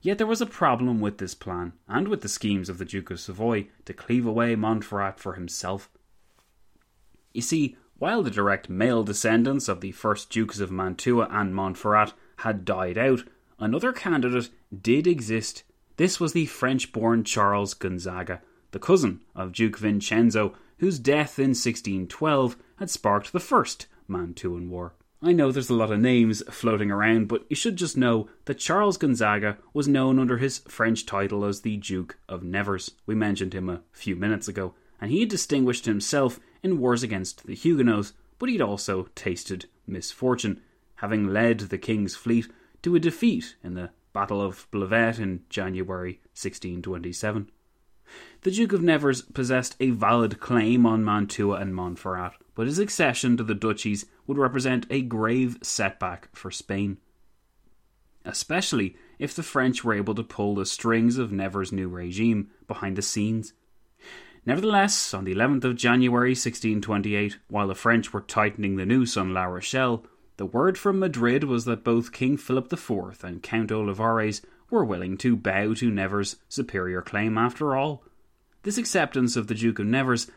Yet 0.00 0.18
there 0.18 0.26
was 0.26 0.40
a 0.40 0.46
problem 0.46 1.00
with 1.00 1.18
this 1.18 1.34
plan, 1.34 1.72
and 1.88 2.08
with 2.08 2.20
the 2.20 2.28
schemes 2.28 2.68
of 2.68 2.78
the 2.78 2.84
Duke 2.84 3.10
of 3.10 3.20
Savoy 3.20 3.68
to 3.86 3.94
cleave 3.94 4.26
away 4.26 4.54
Montferrat 4.54 5.18
for 5.18 5.34
himself. 5.34 5.90
You 7.32 7.42
see, 7.42 7.76
while 7.98 8.22
the 8.22 8.30
direct 8.30 8.68
male 8.68 9.02
descendants 9.02 9.68
of 9.68 9.80
the 9.80 9.92
first 9.92 10.30
Dukes 10.30 10.60
of 10.60 10.70
Mantua 10.70 11.28
and 11.30 11.54
Montferrat 11.54 12.12
had 12.38 12.64
died 12.64 12.98
out, 12.98 13.22
another 13.58 13.92
candidate 13.92 14.50
did 14.82 15.06
exist. 15.06 15.62
This 15.96 16.20
was 16.20 16.32
the 16.32 16.46
French 16.46 16.92
born 16.92 17.24
Charles 17.24 17.72
Gonzaga, 17.72 18.42
the 18.72 18.78
cousin 18.78 19.22
of 19.34 19.52
Duke 19.52 19.78
Vincenzo, 19.78 20.54
whose 20.78 20.98
death 20.98 21.38
in 21.38 21.50
1612 21.50 22.56
had 22.76 22.90
sparked 22.90 23.32
the 23.32 23.40
First 23.40 23.86
Mantuan 24.08 24.68
War. 24.68 24.94
I 25.26 25.32
know 25.32 25.50
there's 25.50 25.70
a 25.70 25.74
lot 25.74 25.90
of 25.90 26.00
names 26.00 26.42
floating 26.50 26.90
around, 26.90 27.28
but 27.28 27.46
you 27.48 27.56
should 27.56 27.76
just 27.76 27.96
know 27.96 28.28
that 28.44 28.58
Charles 28.58 28.98
Gonzaga 28.98 29.56
was 29.72 29.88
known 29.88 30.18
under 30.18 30.36
his 30.36 30.58
French 30.68 31.06
title 31.06 31.46
as 31.46 31.62
the 31.62 31.78
Duke 31.78 32.18
of 32.28 32.42
Nevers. 32.42 32.90
We 33.06 33.14
mentioned 33.14 33.54
him 33.54 33.70
a 33.70 33.80
few 33.90 34.16
minutes 34.16 34.48
ago, 34.48 34.74
and 35.00 35.10
he 35.10 35.20
had 35.20 35.30
distinguished 35.30 35.86
himself 35.86 36.40
in 36.62 36.78
wars 36.78 37.02
against 37.02 37.46
the 37.46 37.54
Huguenots, 37.54 38.12
but 38.38 38.50
he'd 38.50 38.60
also 38.60 39.08
tasted 39.14 39.64
misfortune, 39.86 40.60
having 40.96 41.28
led 41.28 41.60
the 41.60 41.78
king's 41.78 42.14
fleet 42.14 42.48
to 42.82 42.94
a 42.94 43.00
defeat 43.00 43.56
in 43.64 43.72
the 43.72 43.88
Battle 44.12 44.42
of 44.42 44.68
Blavet 44.70 45.18
in 45.18 45.40
January 45.48 46.20
1627. 46.34 47.50
The 48.42 48.50
Duke 48.50 48.74
of 48.74 48.82
Nevers 48.82 49.22
possessed 49.22 49.74
a 49.80 49.88
valid 49.88 50.38
claim 50.38 50.84
on 50.84 51.02
Mantua 51.02 51.56
and 51.60 51.74
Montferrat, 51.74 52.34
but 52.54 52.66
his 52.66 52.78
accession 52.78 53.36
to 53.36 53.44
the 53.44 53.54
duchies 53.54 54.06
would 54.26 54.38
represent 54.38 54.86
a 54.90 55.02
grave 55.02 55.58
setback 55.62 56.28
for 56.34 56.50
Spain. 56.50 56.98
Especially 58.24 58.96
if 59.18 59.34
the 59.34 59.42
French 59.42 59.84
were 59.84 59.94
able 59.94 60.14
to 60.14 60.22
pull 60.22 60.54
the 60.54 60.64
strings 60.64 61.18
of 61.18 61.32
Nevers' 61.32 61.72
new 61.72 61.88
regime 61.88 62.50
behind 62.66 62.96
the 62.96 63.02
scenes. 63.02 63.52
Nevertheless, 64.46 65.14
on 65.14 65.24
the 65.24 65.34
11th 65.34 65.64
of 65.64 65.76
January 65.76 66.30
1628, 66.30 67.38
while 67.48 67.68
the 67.68 67.74
French 67.74 68.12
were 68.12 68.20
tightening 68.20 68.76
the 68.76 68.86
noose 68.86 69.16
on 69.16 69.32
La 69.32 69.44
Rochelle, 69.44 70.04
the 70.36 70.46
word 70.46 70.76
from 70.76 70.98
Madrid 70.98 71.44
was 71.44 71.64
that 71.64 71.84
both 71.84 72.12
King 72.12 72.36
Philip 72.36 72.72
IV 72.72 73.24
and 73.24 73.42
Count 73.42 73.70
Olivares 73.70 74.42
were 74.70 74.84
willing 74.84 75.16
to 75.18 75.36
bow 75.36 75.74
to 75.74 75.90
Nevers' 75.90 76.36
superior 76.48 77.00
claim 77.02 77.38
after 77.38 77.76
all. 77.76 78.04
This 78.62 78.78
acceptance 78.78 79.36
of 79.36 79.46
the 79.46 79.54
Duke 79.54 79.78
of 79.78 79.86
Nevers 79.86 80.30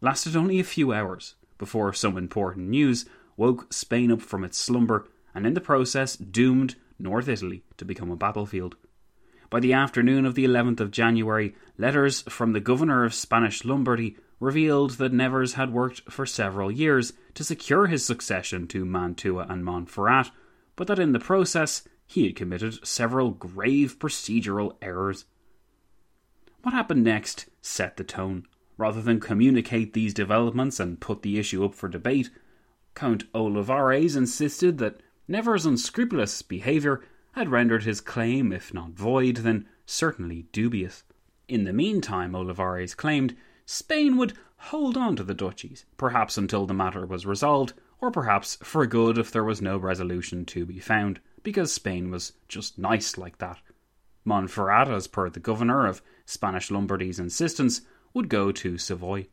lasted 0.00 0.34
only 0.36 0.58
a 0.58 0.64
few 0.64 0.92
hours 0.92 1.36
before 1.58 1.92
some 1.92 2.16
important 2.16 2.68
news 2.68 3.06
woke 3.36 3.72
Spain 3.72 4.10
up 4.12 4.20
from 4.20 4.44
its 4.44 4.58
slumber 4.58 5.08
and 5.34 5.46
in 5.46 5.54
the 5.54 5.60
process 5.60 6.16
doomed 6.16 6.76
North 6.98 7.28
Italy 7.28 7.64
to 7.76 7.84
become 7.84 8.10
a 8.10 8.16
battlefield. 8.16 8.76
By 9.50 9.60
the 9.60 9.72
afternoon 9.72 10.24
of 10.26 10.34
the 10.34 10.44
11th 10.44 10.80
of 10.80 10.90
January, 10.90 11.54
letters 11.78 12.22
from 12.22 12.52
the 12.52 12.60
governor 12.60 13.04
of 13.04 13.14
Spanish 13.14 13.64
Lombardy 13.64 14.16
revealed 14.40 14.92
that 14.92 15.12
Nevers 15.12 15.54
had 15.54 15.72
worked 15.72 16.10
for 16.10 16.26
several 16.26 16.70
years 16.70 17.12
to 17.34 17.44
secure 17.44 17.86
his 17.86 18.04
succession 18.04 18.66
to 18.68 18.84
Mantua 18.84 19.46
and 19.48 19.64
Montferrat, 19.64 20.30
but 20.76 20.86
that 20.88 20.98
in 20.98 21.12
the 21.12 21.18
process 21.18 21.86
he 22.06 22.26
had 22.26 22.36
committed 22.36 22.86
several 22.86 23.30
grave 23.30 23.98
procedural 23.98 24.76
errors. 24.82 25.24
What 26.62 26.74
happened 26.74 27.04
next 27.04 27.46
set 27.60 27.96
the 27.96 28.04
tone. 28.04 28.46
Rather 28.76 29.00
than 29.00 29.20
communicate 29.20 29.92
these 29.92 30.12
developments 30.12 30.80
and 30.80 31.00
put 31.00 31.22
the 31.22 31.38
issue 31.38 31.64
up 31.64 31.74
for 31.74 31.88
debate, 31.88 32.30
Count 32.94 33.24
Olivares 33.34 34.16
insisted 34.16 34.78
that 34.78 35.00
Nevers' 35.28 35.66
unscrupulous 35.66 36.42
behaviour 36.42 37.02
had 37.32 37.48
rendered 37.48 37.84
his 37.84 38.00
claim, 38.00 38.52
if 38.52 38.74
not 38.74 38.90
void, 38.90 39.38
then 39.38 39.66
certainly 39.86 40.46
dubious. 40.52 41.02
In 41.48 41.64
the 41.64 41.72
meantime, 41.72 42.34
Olivares 42.34 42.94
claimed, 42.94 43.36
Spain 43.66 44.16
would 44.16 44.34
hold 44.56 44.96
on 44.96 45.16
to 45.16 45.24
the 45.24 45.34
duchies, 45.34 45.84
perhaps 45.96 46.38
until 46.38 46.66
the 46.66 46.74
matter 46.74 47.06
was 47.06 47.26
resolved, 47.26 47.74
or 48.00 48.10
perhaps 48.10 48.56
for 48.62 48.86
good 48.86 49.18
if 49.18 49.30
there 49.30 49.44
was 49.44 49.62
no 49.62 49.76
resolution 49.76 50.44
to 50.46 50.64
be 50.66 50.78
found. 50.78 51.20
because 51.44 51.72
Spain 51.72 52.10
was 52.10 52.32
just 52.48 52.78
nice 52.78 53.16
like 53.16 53.38
that. 53.38 53.58
Montferrat, 54.26 54.88
as 54.88 55.06
per 55.06 55.28
the 55.28 55.38
governor 55.38 55.86
of 55.86 56.02
Spanish 56.24 56.70
Lombardy's 56.70 57.20
insistence, 57.20 57.82
would 58.14 58.28
go 58.28 58.52
to 58.52 58.78
Savoy. 58.78 59.26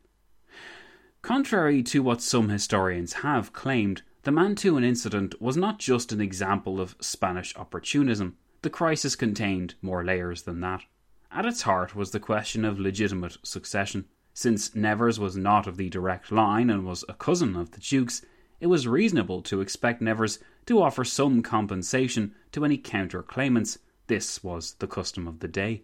Contrary 1.22 1.84
to 1.84 2.02
what 2.02 2.20
some 2.20 2.48
historians 2.48 3.12
have 3.14 3.52
claimed, 3.52 4.02
the 4.24 4.32
Mantuan 4.32 4.84
incident 4.84 5.40
was 5.40 5.56
not 5.56 5.78
just 5.78 6.12
an 6.12 6.20
example 6.20 6.80
of 6.80 6.96
Spanish 7.00 7.56
opportunism. 7.56 8.36
The 8.62 8.70
crisis 8.70 9.14
contained 9.16 9.76
more 9.80 10.04
layers 10.04 10.42
than 10.42 10.60
that. 10.60 10.82
At 11.30 11.46
its 11.46 11.62
heart 11.62 11.94
was 11.94 12.10
the 12.10 12.20
question 12.20 12.64
of 12.64 12.80
legitimate 12.80 13.38
succession. 13.44 14.06
Since 14.34 14.74
Nevers 14.74 15.18
was 15.18 15.36
not 15.36 15.66
of 15.66 15.76
the 15.76 15.88
direct 15.88 16.32
line 16.32 16.68
and 16.68 16.84
was 16.84 17.04
a 17.08 17.14
cousin 17.14 17.56
of 17.56 17.70
the 17.70 17.80
Duke's, 17.80 18.22
it 18.60 18.66
was 18.66 18.86
reasonable 18.86 19.42
to 19.42 19.60
expect 19.60 20.02
Nevers 20.02 20.38
to 20.66 20.82
offer 20.82 21.04
some 21.04 21.42
compensation 21.42 22.34
to 22.52 22.64
any 22.64 22.78
counter 22.78 23.22
claimants. 23.22 23.78
This 24.08 24.42
was 24.42 24.74
the 24.74 24.86
custom 24.86 25.26
of 25.26 25.40
the 25.40 25.48
day. 25.48 25.82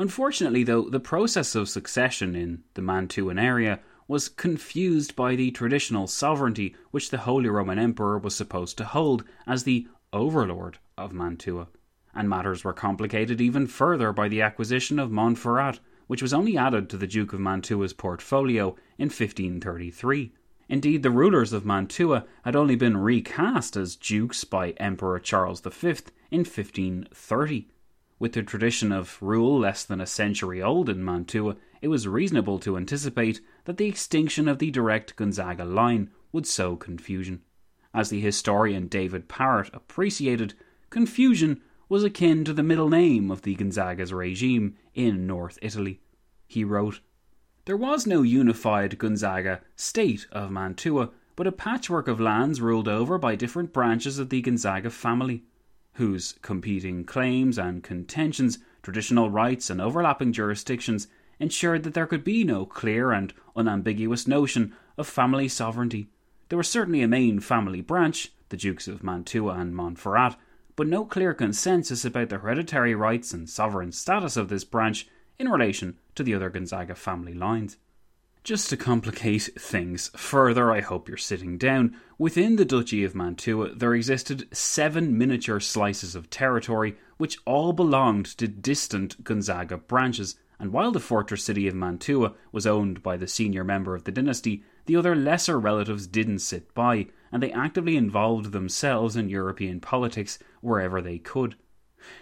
Unfortunately, 0.00 0.62
though, 0.62 0.88
the 0.88 1.00
process 1.00 1.56
of 1.56 1.68
succession 1.68 2.36
in 2.36 2.62
the 2.74 2.82
Mantuan 2.82 3.38
area 3.38 3.80
was 4.06 4.28
confused 4.28 5.16
by 5.16 5.34
the 5.34 5.50
traditional 5.50 6.06
sovereignty 6.06 6.76
which 6.92 7.10
the 7.10 7.18
Holy 7.18 7.48
Roman 7.48 7.80
Emperor 7.80 8.16
was 8.16 8.36
supposed 8.36 8.78
to 8.78 8.84
hold 8.84 9.24
as 9.44 9.64
the 9.64 9.88
overlord 10.12 10.78
of 10.96 11.12
Mantua, 11.12 11.66
and 12.14 12.28
matters 12.28 12.62
were 12.62 12.72
complicated 12.72 13.40
even 13.40 13.66
further 13.66 14.12
by 14.12 14.28
the 14.28 14.40
acquisition 14.40 15.00
of 15.00 15.10
Montferrat, 15.10 15.80
which 16.06 16.22
was 16.22 16.32
only 16.32 16.56
added 16.56 16.88
to 16.88 16.96
the 16.96 17.06
Duke 17.06 17.32
of 17.32 17.40
Mantua's 17.40 17.92
portfolio 17.92 18.76
in 18.98 19.06
1533. 19.06 20.32
Indeed, 20.68 21.02
the 21.02 21.10
rulers 21.10 21.52
of 21.52 21.66
Mantua 21.66 22.24
had 22.44 22.54
only 22.54 22.76
been 22.76 22.96
recast 22.96 23.76
as 23.76 23.96
dukes 23.96 24.44
by 24.44 24.70
Emperor 24.72 25.18
Charles 25.18 25.60
V 25.60 25.88
in 26.30 26.44
1530. 26.44 27.68
With 28.20 28.32
the 28.32 28.42
tradition 28.42 28.90
of 28.90 29.18
rule 29.20 29.60
less 29.60 29.84
than 29.84 30.00
a 30.00 30.06
century 30.06 30.60
old 30.60 30.88
in 30.88 31.04
Mantua, 31.04 31.56
it 31.80 31.88
was 31.88 32.08
reasonable 32.08 32.58
to 32.60 32.76
anticipate 32.76 33.40
that 33.64 33.76
the 33.76 33.86
extinction 33.86 34.48
of 34.48 34.58
the 34.58 34.72
direct 34.72 35.14
Gonzaga 35.14 35.64
line 35.64 36.10
would 36.32 36.46
sow 36.46 36.74
confusion. 36.74 37.42
As 37.94 38.10
the 38.10 38.20
historian 38.20 38.88
David 38.88 39.28
Parrott 39.28 39.70
appreciated, 39.72 40.54
confusion 40.90 41.60
was 41.88 42.02
akin 42.02 42.44
to 42.44 42.52
the 42.52 42.62
middle 42.62 42.88
name 42.88 43.30
of 43.30 43.42
the 43.42 43.54
Gonzaga's 43.54 44.12
regime 44.12 44.76
in 44.94 45.26
North 45.26 45.58
Italy. 45.62 46.00
He 46.46 46.64
wrote, 46.64 47.00
There 47.66 47.76
was 47.76 48.06
no 48.06 48.22
unified 48.22 48.98
Gonzaga 48.98 49.60
state 49.76 50.26
of 50.32 50.50
Mantua, 50.50 51.10
but 51.36 51.46
a 51.46 51.52
patchwork 51.52 52.08
of 52.08 52.20
lands 52.20 52.60
ruled 52.60 52.88
over 52.88 53.16
by 53.16 53.36
different 53.36 53.72
branches 53.72 54.18
of 54.18 54.28
the 54.28 54.42
Gonzaga 54.42 54.90
family, 54.90 55.44
whose 55.98 56.36
competing 56.42 57.04
claims 57.04 57.58
and 57.58 57.82
contentions, 57.82 58.58
traditional 58.82 59.30
rights, 59.30 59.68
and 59.68 59.80
overlapping 59.80 60.32
jurisdictions 60.32 61.08
ensured 61.40 61.82
that 61.82 61.92
there 61.92 62.06
could 62.06 62.22
be 62.22 62.44
no 62.44 62.64
clear 62.64 63.10
and 63.10 63.34
unambiguous 63.56 64.28
notion 64.28 64.72
of 64.96 65.08
family 65.08 65.48
sovereignty. 65.48 66.08
There 66.48 66.56
was 66.56 66.68
certainly 66.68 67.02
a 67.02 67.08
main 67.08 67.40
family 67.40 67.80
branch, 67.80 68.32
the 68.48 68.56
Dukes 68.56 68.86
of 68.86 69.02
Mantua 69.02 69.54
and 69.54 69.74
Montferrat, 69.74 70.36
but 70.76 70.86
no 70.86 71.04
clear 71.04 71.34
consensus 71.34 72.04
about 72.04 72.28
the 72.28 72.38
hereditary 72.38 72.94
rights 72.94 73.32
and 73.32 73.50
sovereign 73.50 73.90
status 73.90 74.36
of 74.36 74.48
this 74.48 74.62
branch 74.62 75.08
in 75.36 75.48
relation 75.48 75.98
to 76.14 76.22
the 76.22 76.32
other 76.32 76.48
Gonzaga 76.48 76.94
family 76.94 77.34
lines. 77.34 77.76
Just 78.44 78.70
to 78.70 78.76
complicate 78.76 79.50
things 79.58 80.10
further, 80.16 80.72
I 80.72 80.80
hope 80.80 81.08
you're 81.08 81.18
sitting 81.18 81.58
down. 81.58 81.96
Within 82.18 82.56
the 82.56 82.64
Duchy 82.64 83.04
of 83.04 83.14
Mantua, 83.14 83.74
there 83.74 83.94
existed 83.94 84.48
seven 84.56 85.18
miniature 85.18 85.60
slices 85.60 86.14
of 86.14 86.30
territory 86.30 86.96
which 87.18 87.38
all 87.44 87.72
belonged 87.72 88.26
to 88.38 88.48
distant 88.48 89.22
Gonzaga 89.22 89.76
branches, 89.76 90.36
and 90.58 90.72
while 90.72 90.92
the 90.92 91.00
fortress 91.00 91.44
city 91.44 91.68
of 91.68 91.74
Mantua 91.74 92.34
was 92.50 92.66
owned 92.66 93.02
by 93.02 93.16
the 93.16 93.28
senior 93.28 93.64
member 93.64 93.94
of 93.94 94.04
the 94.04 94.12
dynasty, 94.12 94.64
the 94.86 94.96
other 94.96 95.14
lesser 95.14 95.58
relatives 95.58 96.06
didn't 96.06 96.38
sit 96.38 96.72
by, 96.74 97.08
and 97.30 97.42
they 97.42 97.52
actively 97.52 97.96
involved 97.96 98.52
themselves 98.52 99.14
in 99.16 99.28
European 99.28 99.80
politics 99.80 100.38
wherever 100.62 101.02
they 101.02 101.18
could. 101.18 101.56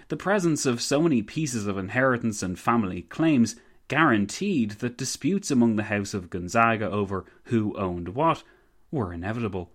The 0.09 0.16
presence 0.16 0.66
of 0.66 0.83
so 0.83 1.00
many 1.02 1.22
pieces 1.22 1.66
of 1.66 1.79
inheritance 1.79 2.42
and 2.42 2.59
family 2.59 3.02
claims 3.02 3.55
guaranteed 3.88 4.72
that 4.72 4.99
disputes 4.99 5.51
among 5.51 5.77
the 5.77 5.85
House 5.85 6.14
of 6.14 6.31
Gonzaga 6.31 6.90
over 6.90 7.25
who 7.44 7.77
owned 7.79 8.11
what 8.11 8.42
were 8.90 9.12
inevitable. 9.12 9.70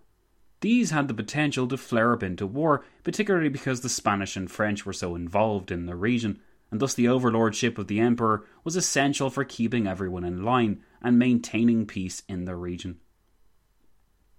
These 0.62 0.91
had 0.91 1.08
the 1.08 1.13
potential 1.13 1.67
to 1.67 1.78
flare 1.78 2.13
up 2.13 2.21
into 2.21 2.45
war, 2.45 2.86
particularly 3.04 3.50
because 3.50 3.82
the 3.82 3.89
Spanish 3.89 4.36
and 4.36 4.50
French 4.50 4.86
were 4.86 4.93
so 4.93 5.15
involved 5.15 5.71
in 5.71 5.86
the 5.86 5.95
region, 5.95 6.39
and 6.69 6.80
thus 6.80 6.93
the 6.93 7.08
overlordship 7.08 7.78
of 7.78 7.88
the 7.88 8.00
emperor 8.00 8.45
was 8.63 8.76
essential 8.76 9.30
for 9.30 9.43
keeping 9.43 9.88
everyone 9.88 10.24
in 10.24 10.43
line 10.43 10.84
and 11.02 11.17
maintaining 11.17 11.88
peace 11.88 12.21
in 12.28 12.45
the 12.45 12.56
region. 12.56 13.00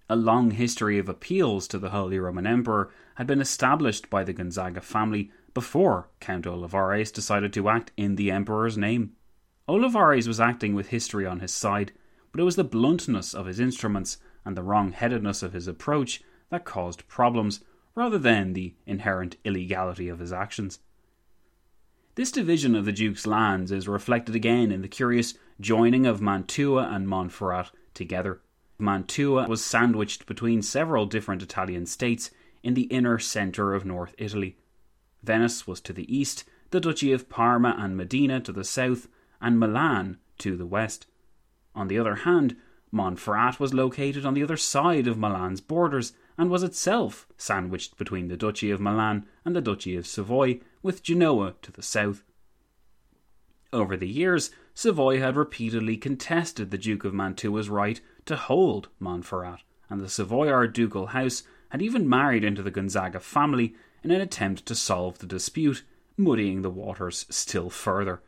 A 0.08 0.16
long 0.16 0.52
history 0.52 0.98
of 0.98 1.08
appeals 1.08 1.66
to 1.68 1.78
the 1.78 1.90
Holy 1.90 2.18
Roman 2.18 2.46
Emperor 2.46 2.90
had 3.14 3.26
been 3.26 3.40
established 3.40 4.10
by 4.10 4.22
the 4.22 4.32
Gonzaga 4.32 4.80
family 4.80 5.30
before 5.54 6.08
Count 6.20 6.46
Olivares 6.46 7.10
decided 7.10 7.52
to 7.54 7.68
act 7.68 7.92
in 7.96 8.16
the 8.16 8.30
emperor's 8.30 8.78
name. 8.78 9.16
Olivares 9.68 10.26
was 10.26 10.40
acting 10.40 10.74
with 10.74 10.88
history 10.88 11.24
on 11.24 11.40
his 11.40 11.52
side, 11.52 11.92
but 12.30 12.40
it 12.40 12.44
was 12.44 12.56
the 12.56 12.64
bluntness 12.64 13.34
of 13.34 13.46
his 13.46 13.60
instruments 13.60 14.18
and 14.44 14.56
the 14.56 14.62
wrong 14.62 14.92
headedness 14.92 15.42
of 15.42 15.52
his 15.52 15.68
approach 15.68 16.22
that 16.50 16.64
caused 16.64 17.06
problems, 17.06 17.60
rather 17.94 18.18
than 18.18 18.52
the 18.52 18.74
inherent 18.86 19.36
illegality 19.44 20.08
of 20.08 20.18
his 20.18 20.32
actions. 20.32 20.80
This 22.14 22.32
division 22.32 22.74
of 22.74 22.84
the 22.84 22.92
Duke's 22.92 23.26
lands 23.26 23.72
is 23.72 23.88
reflected 23.88 24.34
again 24.34 24.70
in 24.70 24.82
the 24.82 24.88
curious 24.88 25.34
joining 25.60 26.06
of 26.06 26.20
Mantua 26.20 26.88
and 26.92 27.06
Montferrat 27.06 27.70
together. 27.94 28.40
Mantua 28.78 29.48
was 29.48 29.64
sandwiched 29.64 30.26
between 30.26 30.60
several 30.60 31.06
different 31.06 31.42
Italian 31.42 31.86
states 31.86 32.30
in 32.62 32.74
the 32.74 32.82
inner 32.82 33.18
centre 33.18 33.74
of 33.74 33.84
North 33.84 34.14
Italy. 34.18 34.56
Venice 35.22 35.66
was 35.66 35.80
to 35.82 35.92
the 35.92 36.14
east, 36.14 36.44
the 36.70 36.80
Duchy 36.80 37.12
of 37.12 37.28
Parma 37.28 37.76
and 37.78 37.96
Modena 37.96 38.40
to 38.40 38.52
the 38.52 38.64
south, 38.64 39.08
and 39.42 39.60
Milan 39.60 40.16
to 40.38 40.56
the 40.56 40.66
west. 40.66 41.06
On 41.74 41.88
the 41.88 41.98
other 41.98 42.14
hand, 42.14 42.56
Montferrat 42.92 43.58
was 43.58 43.74
located 43.74 44.24
on 44.24 44.34
the 44.34 44.42
other 44.42 44.56
side 44.56 45.06
of 45.06 45.18
Milan's 45.18 45.60
borders 45.60 46.12
and 46.38 46.50
was 46.50 46.62
itself 46.62 47.26
sandwiched 47.36 47.96
between 47.98 48.28
the 48.28 48.36
Duchy 48.36 48.70
of 48.70 48.80
Milan 48.80 49.26
and 49.44 49.56
the 49.56 49.60
Duchy 49.60 49.96
of 49.96 50.06
Savoy, 50.06 50.60
with 50.82 51.02
Genoa 51.02 51.54
to 51.62 51.72
the 51.72 51.82
south. 51.82 52.22
Over 53.72 53.96
the 53.96 54.08
years, 54.08 54.50
Savoy 54.74 55.18
had 55.18 55.36
repeatedly 55.36 55.96
contested 55.96 56.70
the 56.70 56.78
Duke 56.78 57.04
of 57.04 57.14
Mantua's 57.14 57.68
right 57.68 58.00
to 58.26 58.36
hold 58.36 58.88
Montferrat, 59.00 59.62
and 59.88 60.00
the 60.00 60.08
Savoyard 60.08 60.68
Archducal 60.68 61.08
House 61.08 61.42
had 61.70 61.80
even 61.80 62.08
married 62.08 62.44
into 62.44 62.62
the 62.62 62.70
Gonzaga 62.70 63.20
family 63.20 63.74
in 64.02 64.10
an 64.10 64.20
attempt 64.20 64.66
to 64.66 64.74
solve 64.74 65.18
the 65.18 65.26
dispute, 65.26 65.82
muddying 66.18 66.60
the 66.60 66.70
waters 66.70 67.24
still 67.30 67.70
further. 67.70 68.20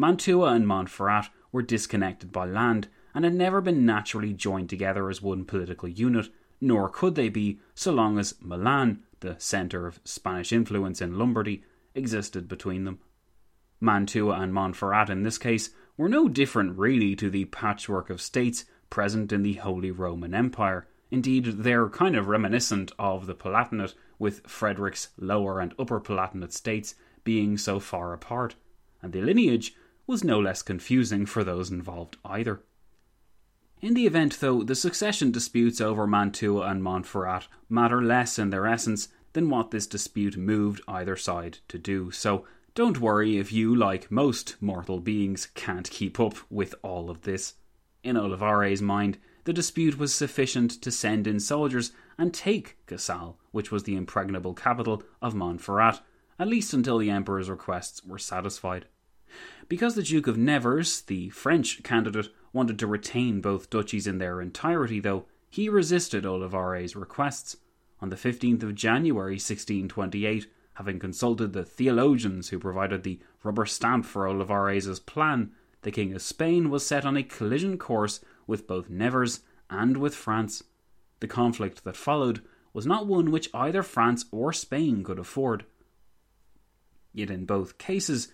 Mantua 0.00 0.52
and 0.52 0.64
Montferrat 0.64 1.28
were 1.50 1.60
disconnected 1.60 2.30
by 2.30 2.46
land 2.46 2.86
and 3.12 3.24
had 3.24 3.34
never 3.34 3.60
been 3.60 3.84
naturally 3.84 4.32
joined 4.32 4.70
together 4.70 5.10
as 5.10 5.20
one 5.20 5.44
political 5.44 5.88
unit, 5.88 6.28
nor 6.60 6.88
could 6.88 7.16
they 7.16 7.28
be 7.28 7.58
so 7.74 7.92
long 7.92 8.16
as 8.16 8.36
Milan, 8.40 9.02
the 9.18 9.34
centre 9.38 9.88
of 9.88 9.98
Spanish 10.04 10.52
influence 10.52 11.02
in 11.02 11.18
Lombardy, 11.18 11.64
existed 11.96 12.46
between 12.46 12.84
them. 12.84 13.00
Mantua 13.80 14.40
and 14.40 14.52
Montferrat, 14.52 15.10
in 15.10 15.24
this 15.24 15.36
case, 15.36 15.70
were 15.96 16.08
no 16.08 16.28
different 16.28 16.78
really 16.78 17.16
to 17.16 17.28
the 17.28 17.46
patchwork 17.46 18.08
of 18.08 18.22
states 18.22 18.66
present 18.90 19.32
in 19.32 19.42
the 19.42 19.54
Holy 19.54 19.90
Roman 19.90 20.32
Empire. 20.32 20.86
Indeed, 21.10 21.44
they're 21.64 21.88
kind 21.88 22.14
of 22.14 22.28
reminiscent 22.28 22.92
of 23.00 23.26
the 23.26 23.34
Palatinate, 23.34 23.94
with 24.16 24.46
Frederick's 24.46 25.08
lower 25.18 25.58
and 25.58 25.74
upper 25.76 26.00
Palatinate 26.00 26.52
states 26.52 26.94
being 27.24 27.58
so 27.58 27.80
far 27.80 28.12
apart, 28.12 28.54
and 29.02 29.12
the 29.12 29.22
lineage 29.22 29.74
was 30.08 30.24
no 30.24 30.40
less 30.40 30.62
confusing 30.62 31.26
for 31.26 31.44
those 31.44 31.70
involved 31.70 32.16
either. 32.24 32.62
In 33.80 33.94
the 33.94 34.06
event, 34.06 34.40
though, 34.40 34.64
the 34.64 34.74
succession 34.74 35.30
disputes 35.30 35.80
over 35.80 36.06
Mantua 36.06 36.62
and 36.62 36.82
Montferrat 36.82 37.46
matter 37.68 38.02
less 38.02 38.36
in 38.38 38.50
their 38.50 38.66
essence 38.66 39.08
than 39.34 39.50
what 39.50 39.70
this 39.70 39.86
dispute 39.86 40.36
moved 40.36 40.80
either 40.88 41.14
side 41.14 41.58
to 41.68 41.78
do. 41.78 42.10
So 42.10 42.44
don't 42.74 43.00
worry 43.00 43.38
if 43.38 43.52
you, 43.52 43.74
like 43.74 44.10
most 44.10 44.56
mortal 44.60 44.98
beings, 44.98 45.46
can't 45.54 45.88
keep 45.90 46.18
up 46.18 46.36
with 46.50 46.74
all 46.82 47.10
of 47.10 47.22
this. 47.22 47.54
In 48.02 48.16
Olivares' 48.16 48.82
mind, 48.82 49.18
the 49.44 49.52
dispute 49.52 49.98
was 49.98 50.14
sufficient 50.14 50.70
to 50.82 50.90
send 50.90 51.26
in 51.26 51.38
soldiers 51.38 51.92
and 52.16 52.34
take 52.34 52.78
Casale, 52.86 53.38
which 53.52 53.70
was 53.70 53.84
the 53.84 53.94
impregnable 53.94 54.54
capital 54.54 55.02
of 55.22 55.34
Montferrat, 55.34 56.00
at 56.38 56.48
least 56.48 56.72
until 56.72 56.98
the 56.98 57.10
Emperor's 57.10 57.50
requests 57.50 58.04
were 58.04 58.18
satisfied. 58.18 58.86
Because 59.68 59.94
the 59.94 60.02
Duke 60.02 60.26
of 60.26 60.38
Nevers, 60.38 61.02
the 61.02 61.28
French 61.28 61.82
candidate, 61.82 62.28
wanted 62.54 62.78
to 62.78 62.86
retain 62.86 63.42
both 63.42 63.68
duchies 63.68 64.06
in 64.06 64.16
their 64.16 64.40
entirety, 64.40 64.98
though, 64.98 65.26
he 65.50 65.68
resisted 65.68 66.24
Olivares' 66.24 66.96
requests. 66.96 67.56
on 68.00 68.10
the 68.10 68.16
15th 68.16 68.62
of 68.62 68.74
January 68.74 69.34
1628, 69.34 70.46
having 70.74 70.98
consulted 70.98 71.52
the 71.52 71.64
theologians 71.64 72.48
who 72.48 72.58
provided 72.58 73.02
the 73.02 73.18
rubber 73.42 73.66
stamp 73.66 74.06
for 74.06 74.26
Olivares' 74.26 75.00
plan, 75.00 75.50
the 75.82 75.90
King 75.90 76.14
of 76.14 76.22
Spain 76.22 76.70
was 76.70 76.86
set 76.86 77.04
on 77.04 77.16
a 77.16 77.22
collision 77.22 77.76
course 77.76 78.20
with 78.46 78.66
both 78.66 78.88
Nevers 78.88 79.40
and 79.68 79.96
with 79.96 80.14
France. 80.14 80.62
The 81.20 81.26
conflict 81.26 81.84
that 81.84 81.96
followed 81.96 82.40
was 82.72 82.86
not 82.86 83.06
one 83.06 83.30
which 83.30 83.50
either 83.52 83.82
France 83.82 84.24
or 84.30 84.52
Spain 84.52 85.02
could 85.02 85.18
afford. 85.18 85.64
Yet 87.12 87.30
in 87.30 87.44
both 87.44 87.78
cases, 87.78 88.28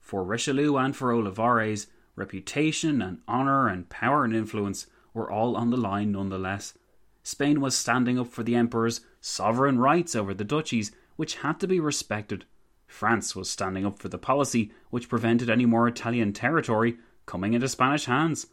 for 0.00 0.24
Richelieu 0.24 0.76
and 0.76 0.96
for 0.96 1.12
Olivares, 1.12 1.86
reputation 2.16 3.00
and 3.00 3.18
honour 3.28 3.68
and 3.68 3.88
power 3.88 4.24
and 4.24 4.34
influence 4.34 4.86
were 5.14 5.30
all 5.30 5.56
on 5.56 5.70
the 5.70 5.76
line 5.76 6.12
nonetheless. 6.12 6.74
Spain 7.22 7.60
was 7.60 7.76
standing 7.76 8.18
up 8.18 8.28
for 8.28 8.42
the 8.42 8.54
Emperor's 8.54 9.02
sovereign 9.20 9.78
rights 9.78 10.16
over 10.16 10.34
the 10.34 10.44
duchies, 10.44 10.90
which 11.16 11.36
had 11.36 11.60
to 11.60 11.68
be 11.68 11.78
respected. 11.78 12.44
France 12.86 13.36
was 13.36 13.48
standing 13.48 13.86
up 13.86 13.98
for 13.98 14.08
the 14.08 14.18
policy 14.18 14.72
which 14.90 15.08
prevented 15.08 15.48
any 15.48 15.66
more 15.66 15.86
Italian 15.86 16.32
territory 16.32 16.98
coming 17.26 17.54
into 17.54 17.68
Spanish 17.68 18.06
hands. 18.06 18.46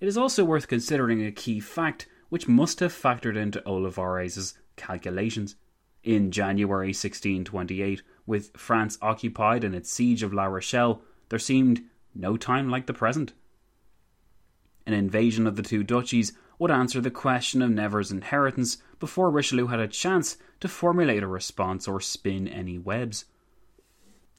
It 0.00 0.06
is 0.06 0.16
also 0.16 0.44
worth 0.44 0.68
considering 0.68 1.24
a 1.24 1.32
key 1.32 1.60
fact 1.60 2.06
which 2.28 2.46
must 2.46 2.80
have 2.80 2.92
factored 2.92 3.36
into 3.36 3.66
Olivares' 3.66 4.54
calculations. 4.76 5.56
In 6.02 6.30
January 6.30 6.88
1628, 6.88 8.02
with 8.26 8.56
France 8.56 8.98
occupied 9.02 9.64
in 9.64 9.74
its 9.74 9.90
siege 9.90 10.22
of 10.22 10.32
La 10.32 10.44
Rochelle, 10.44 11.02
there 11.28 11.38
seemed 11.38 11.82
no 12.14 12.36
time 12.36 12.70
like 12.70 12.86
the 12.86 12.94
present. 12.94 13.32
An 14.86 14.94
invasion 14.94 15.46
of 15.46 15.56
the 15.56 15.62
two 15.62 15.82
duchies 15.82 16.32
would 16.58 16.70
answer 16.70 17.00
the 17.00 17.10
question 17.10 17.62
of 17.62 17.70
Nevers' 17.70 18.12
inheritance 18.12 18.78
before 19.00 19.30
Richelieu 19.30 19.66
had 19.66 19.80
a 19.80 19.88
chance 19.88 20.36
to 20.60 20.68
formulate 20.68 21.22
a 21.22 21.26
response 21.26 21.88
or 21.88 22.00
spin 22.00 22.46
any 22.46 22.78
webs. 22.78 23.24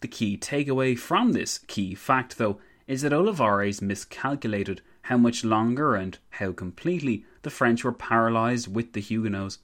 The 0.01 0.07
key 0.07 0.37
takeaway 0.37 0.97
from 0.97 1.33
this 1.33 1.57
key 1.57 1.95
fact, 1.95 2.37
though, 2.37 2.59
is 2.87 3.01
that 3.01 3.13
Olivares 3.13 3.81
miscalculated 3.81 4.81
how 5.03 5.17
much 5.17 5.43
longer 5.43 5.95
and 5.95 6.17
how 6.29 6.51
completely 6.51 7.25
the 7.41 7.49
French 7.49 7.83
were 7.83 7.91
paralysed 7.91 8.67
with 8.67 8.93
the 8.93 9.01
Huguenots. 9.01 9.59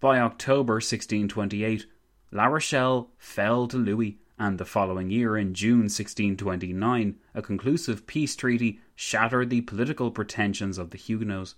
By 0.00 0.20
October 0.20 0.74
1628, 0.74 1.86
La 2.30 2.44
Rochelle 2.44 3.10
fell 3.16 3.66
to 3.66 3.78
Louis, 3.78 4.18
and 4.38 4.58
the 4.58 4.64
following 4.66 5.10
year, 5.10 5.36
in 5.36 5.54
June 5.54 5.88
1629, 5.88 7.16
a 7.34 7.40
conclusive 7.40 8.06
peace 8.06 8.36
treaty 8.36 8.80
shattered 8.94 9.48
the 9.48 9.62
political 9.62 10.10
pretensions 10.10 10.76
of 10.76 10.90
the 10.90 10.98
Huguenots. 10.98 11.54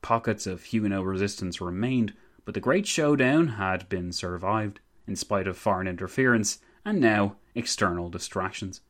Pockets 0.00 0.46
of 0.46 0.64
Huguenot 0.64 1.04
resistance 1.04 1.60
remained, 1.60 2.14
but 2.46 2.54
the 2.54 2.60
great 2.60 2.86
showdown 2.86 3.48
had 3.48 3.88
been 3.90 4.10
survived, 4.10 4.80
in 5.06 5.16
spite 5.16 5.46
of 5.46 5.58
foreign 5.58 5.86
interference 5.86 6.60
and 6.82 6.98
now 6.98 7.36
external 7.54 8.08
distractions. 8.08 8.80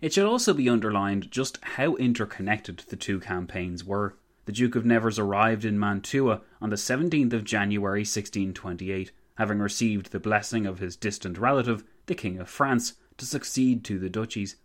It 0.00 0.12
should 0.12 0.26
also 0.26 0.54
be 0.54 0.68
underlined 0.68 1.30
just 1.30 1.58
how 1.62 1.96
interconnected 1.96 2.84
the 2.88 2.96
two 2.96 3.18
campaigns 3.18 3.84
were. 3.84 4.16
The 4.44 4.52
Duke 4.52 4.76
of 4.76 4.86
Nevers 4.86 5.18
arrived 5.18 5.64
in 5.64 5.78
Mantua 5.78 6.40
on 6.60 6.70
the 6.70 6.76
17th 6.76 7.32
of 7.32 7.44
January 7.44 8.00
1628, 8.00 9.12
having 9.40 9.58
received 9.58 10.12
the 10.12 10.20
blessing 10.20 10.66
of 10.66 10.80
his 10.80 10.96
distant 10.96 11.38
relative, 11.38 11.82
the 12.04 12.14
King 12.14 12.38
of 12.38 12.46
France, 12.46 12.92
to 13.16 13.24
succeed 13.24 13.82
to 13.82 13.98
the 13.98 14.10
duchies. 14.10 14.56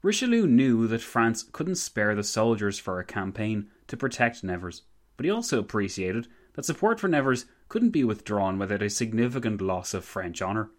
Richelieu 0.00 0.46
knew 0.46 0.86
that 0.86 1.00
France 1.00 1.44
couldn't 1.50 1.74
spare 1.74 2.14
the 2.14 2.22
soldiers 2.22 2.78
for 2.78 3.00
a 3.00 3.04
campaign 3.04 3.66
to 3.88 3.96
protect 3.96 4.44
Nevers, 4.44 4.82
but 5.16 5.24
he 5.24 5.30
also 5.30 5.58
appreciated 5.58 6.28
that 6.54 6.64
support 6.64 7.00
for 7.00 7.08
Nevers 7.08 7.46
couldn't 7.68 7.90
be 7.90 8.04
withdrawn 8.04 8.60
without 8.60 8.80
a 8.80 8.88
significant 8.88 9.60
loss 9.60 9.92
of 9.92 10.04
French 10.04 10.40
honour. 10.40 10.70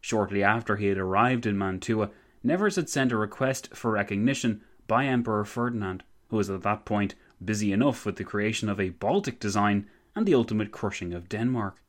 Shortly 0.00 0.44
after 0.44 0.76
he 0.76 0.86
had 0.86 0.98
arrived 0.98 1.46
in 1.46 1.58
Mantua, 1.58 2.10
Nevers 2.44 2.76
had 2.76 2.88
sent 2.88 3.10
a 3.10 3.16
request 3.16 3.74
for 3.74 3.90
recognition 3.90 4.62
by 4.86 5.06
Emperor 5.06 5.44
Ferdinand, 5.44 6.04
who 6.28 6.36
was 6.36 6.48
at 6.48 6.62
that 6.62 6.84
point 6.84 7.16
busy 7.44 7.72
enough 7.72 8.06
with 8.06 8.14
the 8.14 8.22
creation 8.24 8.68
of 8.68 8.78
a 8.78 8.90
Baltic 8.90 9.40
design 9.40 9.90
and 10.14 10.26
the 10.26 10.34
ultimate 10.36 10.70
crushing 10.70 11.12
of 11.12 11.28
Denmark. 11.28 11.82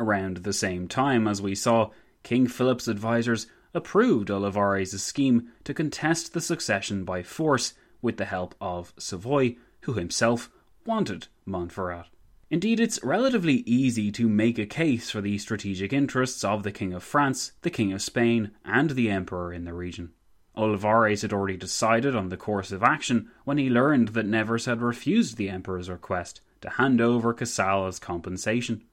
Around 0.00 0.38
the 0.38 0.52
same 0.52 0.86
time, 0.86 1.26
as 1.26 1.42
we 1.42 1.54
saw, 1.54 1.90
King 2.22 2.46
Philip's 2.46 2.88
advisers 2.88 3.48
approved 3.74 4.30
Olivares' 4.30 5.02
scheme 5.02 5.48
to 5.64 5.74
contest 5.74 6.32
the 6.32 6.40
succession 6.40 7.04
by 7.04 7.22
force 7.22 7.74
with 8.00 8.16
the 8.16 8.24
help 8.24 8.54
of 8.60 8.92
Savoy, 8.96 9.56
who 9.82 9.94
himself 9.94 10.50
wanted 10.86 11.26
Montferrat. 11.46 12.06
Indeed, 12.50 12.80
it's 12.80 13.02
relatively 13.02 13.56
easy 13.66 14.10
to 14.12 14.28
make 14.28 14.58
a 14.58 14.66
case 14.66 15.10
for 15.10 15.20
the 15.20 15.36
strategic 15.36 15.92
interests 15.92 16.44
of 16.44 16.62
the 16.62 16.72
King 16.72 16.94
of 16.94 17.02
France, 17.02 17.52
the 17.62 17.70
King 17.70 17.92
of 17.92 18.00
Spain, 18.00 18.52
and 18.64 18.90
the 18.90 19.10
Emperor 19.10 19.52
in 19.52 19.64
the 19.64 19.74
region. 19.74 20.12
Olivares 20.56 21.22
had 21.22 21.32
already 21.32 21.56
decided 21.56 22.16
on 22.16 22.30
the 22.30 22.36
course 22.36 22.72
of 22.72 22.82
action 22.82 23.30
when 23.44 23.58
he 23.58 23.68
learned 23.68 24.08
that 24.08 24.26
Nevers 24.26 24.64
had 24.64 24.80
refused 24.80 25.36
the 25.36 25.50
Emperor's 25.50 25.90
request 25.90 26.40
to 26.62 26.70
hand 26.70 27.00
over 27.00 27.34
Casale 27.34 27.86
as 27.86 27.98
compensation. 27.98 28.84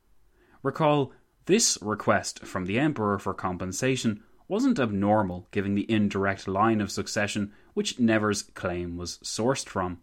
Recall, 0.66 1.14
this 1.46 1.78
request 1.80 2.40
from 2.40 2.66
the 2.66 2.80
Emperor 2.80 3.20
for 3.20 3.36
compensation 3.36 4.24
wasn't 4.48 4.80
abnormal 4.80 5.48
given 5.52 5.76
the 5.76 5.86
indirect 5.92 6.48
line 6.48 6.82
of 6.82 6.90
succession 6.90 7.54
which 7.76 8.00
Nevers' 8.00 8.42
claim 8.42 8.98
was 8.98 9.20
sourced 9.20 9.70
from. 9.70 10.02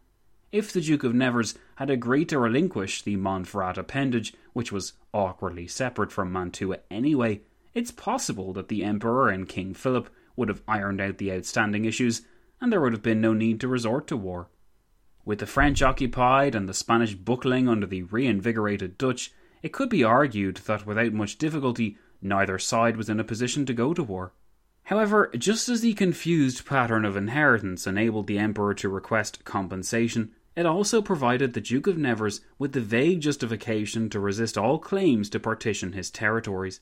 If 0.53 0.73
the 0.73 0.81
Duke 0.81 1.03
of 1.03 1.17
Nevers 1.17 1.59
had 1.75 1.91
agreed 1.91 2.29
to 2.29 2.39
relinquish 2.39 3.03
the 3.03 3.17
Montferrat 3.17 3.77
appendage, 3.77 4.35
which 4.53 4.71
was 4.71 4.93
awkwardly 5.13 5.67
separate 5.67 6.13
from 6.13 6.31
Mantua 6.31 6.79
anyway, 6.93 7.41
it's 7.75 7.91
possible 7.91 8.53
that 8.53 8.69
the 8.69 8.85
Emperor 8.85 9.31
and 9.31 9.49
King 9.49 9.75
Philip 9.75 10.09
would 10.37 10.49
have 10.49 10.63
ironed 10.69 11.01
out 11.01 11.19
the 11.19 11.33
outstanding 11.33 11.87
issues, 11.87 12.23
and 12.61 12.73
there 12.73 12.81
would 12.81 12.93
have 12.93 13.03
been 13.03 13.21
no 13.21 13.33
need 13.33 13.61
to 13.63 13.67
resort 13.67 14.07
to 14.07 14.17
war. 14.17 14.49
With 15.25 15.41
the 15.41 15.47
French 15.49 15.83
occupied 15.83 16.55
and 16.55 16.69
the 16.69 16.73
Spanish 16.73 17.17
buckling 17.17 17.69
under 17.69 17.87
the 17.89 18.05
reinvigorated 18.05 18.97
Dutch, 18.97 19.33
it 19.63 19.73
could 19.73 19.89
be 19.89 20.05
argued 20.05 20.57
that 20.67 20.87
without 20.87 21.13
much 21.13 21.39
difficulty 21.39 21.97
neither 22.21 22.59
side 22.59 22.97
was 22.97 23.09
in 23.09 23.21
a 23.21 23.25
position 23.25 23.65
to 23.67 23.73
go 23.73 23.95
to 23.95 24.03
war. 24.03 24.33
However, 24.85 25.31
just 25.37 25.69
as 25.69 25.81
the 25.81 25.95
confused 25.95 26.67
pattern 26.67 27.05
of 27.05 27.17
inheritance 27.17 27.87
enabled 27.87 28.27
the 28.27 28.39
Emperor 28.39 28.75
to 28.75 28.89
request 28.89 29.45
compensation, 29.45 30.33
it 30.57 30.67
also 30.67 31.01
provided 31.01 31.53
the 31.53 31.61
Duke 31.61 31.87
of 31.87 31.97
Nevers 31.97 32.41
with 32.59 32.73
the 32.73 32.81
vague 32.81 33.21
justification 33.21 34.11
to 34.11 34.21
resist 34.21 34.59
all 34.59 34.79
claims 34.79 35.31
to 35.31 35.41
partition 35.41 35.93
his 35.93 36.11
territories. 36.11 36.81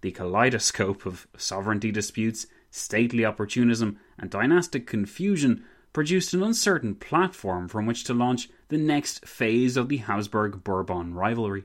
The 0.00 0.10
kaleidoscope 0.10 1.06
of 1.06 1.26
sovereignty 1.36 1.92
disputes 1.92 2.46
stately 2.70 3.24
opportunism, 3.24 3.98
and 4.18 4.30
dynastic 4.30 4.86
confusion 4.86 5.64
produced 5.92 6.34
an 6.34 6.42
uncertain 6.42 6.96
platform 6.96 7.68
from 7.68 7.86
which 7.86 8.02
to 8.04 8.14
launch 8.14 8.48
the 8.68 8.78
next 8.78 9.24
phase 9.26 9.76
of 9.76 9.88
the 9.88 9.98
Habsburg 9.98 10.64
Bourbon 10.64 11.14
rivalry. 11.14 11.64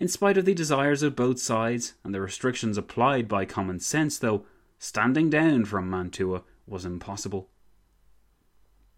In 0.00 0.08
spite 0.08 0.36
of 0.36 0.44
the 0.44 0.54
desires 0.54 1.02
of 1.02 1.16
both 1.16 1.38
sides 1.38 1.94
and 2.04 2.14
the 2.14 2.20
restrictions 2.20 2.78
applied 2.78 3.28
by 3.28 3.44
common 3.44 3.80
sense, 3.80 4.18
though, 4.18 4.44
standing 4.78 5.30
down 5.30 5.64
from 5.64 5.88
Mantua 5.88 6.42
was 6.66 6.84
impossible. 6.84 7.48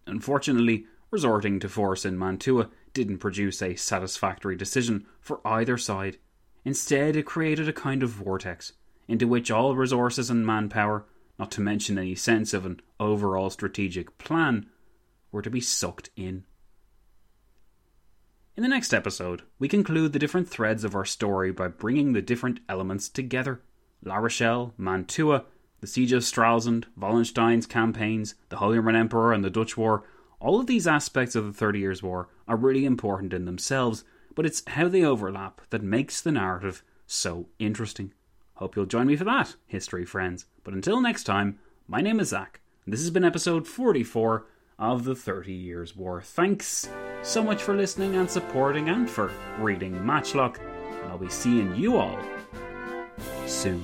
Unfortunately, 0.07 0.85
resorting 1.11 1.59
to 1.59 1.69
force 1.69 2.05
in 2.05 2.17
Mantua 2.17 2.69
didn't 2.93 3.19
produce 3.19 3.61
a 3.61 3.75
satisfactory 3.75 4.55
decision 4.55 5.05
for 5.19 5.39
either 5.45 5.77
side. 5.77 6.17
Instead, 6.63 7.15
it 7.15 7.25
created 7.25 7.69
a 7.69 7.73
kind 7.73 8.03
of 8.03 8.09
vortex 8.09 8.73
into 9.07 9.27
which 9.27 9.51
all 9.51 9.75
resources 9.75 10.29
and 10.29 10.45
manpower 10.45 11.05
not 11.37 11.51
to 11.51 11.61
mention 11.61 11.97
any 11.97 12.15
sense 12.15 12.53
of 12.53 12.65
an 12.65 12.79
overall 12.99 13.49
strategic 13.49 14.17
plan, 14.17 14.65
were 15.31 15.41
to 15.41 15.49
be 15.49 15.61
sucked 15.61 16.09
in. 16.15 16.45
In 18.57 18.63
the 18.63 18.69
next 18.69 18.93
episode, 18.93 19.41
we 19.59 19.67
conclude 19.67 20.13
the 20.13 20.19
different 20.19 20.47
threads 20.47 20.85
of 20.85 20.95
our 20.95 21.03
story 21.03 21.51
by 21.51 21.67
bringing 21.67 22.13
the 22.13 22.21
different 22.21 22.61
elements 22.69 23.09
together 23.09 23.59
La 24.01 24.15
Rochelle, 24.15 24.73
Mantua, 24.77 25.43
the 25.81 25.87
Siege 25.87 26.13
of 26.13 26.23
Stralsund, 26.23 26.85
Wallenstein's 26.95 27.65
campaigns, 27.65 28.35
the 28.47 28.55
Holy 28.55 28.77
Roman 28.77 28.95
Emperor, 28.95 29.33
and 29.33 29.43
the 29.43 29.49
Dutch 29.49 29.75
War. 29.75 30.05
All 30.39 30.57
of 30.57 30.67
these 30.67 30.87
aspects 30.87 31.35
of 31.35 31.45
the 31.45 31.51
Thirty 31.51 31.79
Years' 31.79 32.01
War 32.01 32.29
are 32.47 32.55
really 32.55 32.85
important 32.85 33.33
in 33.33 33.43
themselves, 33.43 34.05
but 34.35 34.45
it's 34.45 34.63
how 34.67 34.87
they 34.87 35.03
overlap 35.03 35.59
that 35.71 35.83
makes 35.83 36.21
the 36.21 36.31
narrative 36.31 36.81
so 37.05 37.49
interesting. 37.59 38.13
Hope 38.53 38.77
you'll 38.77 38.85
join 38.85 39.07
me 39.07 39.17
for 39.17 39.25
that, 39.25 39.55
history 39.65 40.05
friends. 40.05 40.45
But 40.63 40.73
until 40.73 41.01
next 41.01 41.25
time, 41.25 41.59
my 41.89 41.99
name 41.99 42.21
is 42.21 42.29
Zack, 42.29 42.61
and 42.85 42.93
this 42.93 43.01
has 43.01 43.09
been 43.09 43.25
episode 43.25 43.67
44 43.67 44.45
of 44.77 45.03
the 45.03 45.15
30 45.15 45.53
Years' 45.53 45.95
War. 45.95 46.21
Thanks 46.21 46.89
so 47.23 47.43
much 47.43 47.63
for 47.63 47.75
listening 47.75 48.15
and 48.15 48.29
supporting 48.29 48.89
and 48.89 49.09
for 49.09 49.31
reading 49.59 50.05
Matchlock, 50.05 50.59
and 50.59 51.11
I'll 51.11 51.17
be 51.17 51.29
seeing 51.29 51.75
you 51.75 51.97
all 51.97 52.19
soon. 53.45 53.83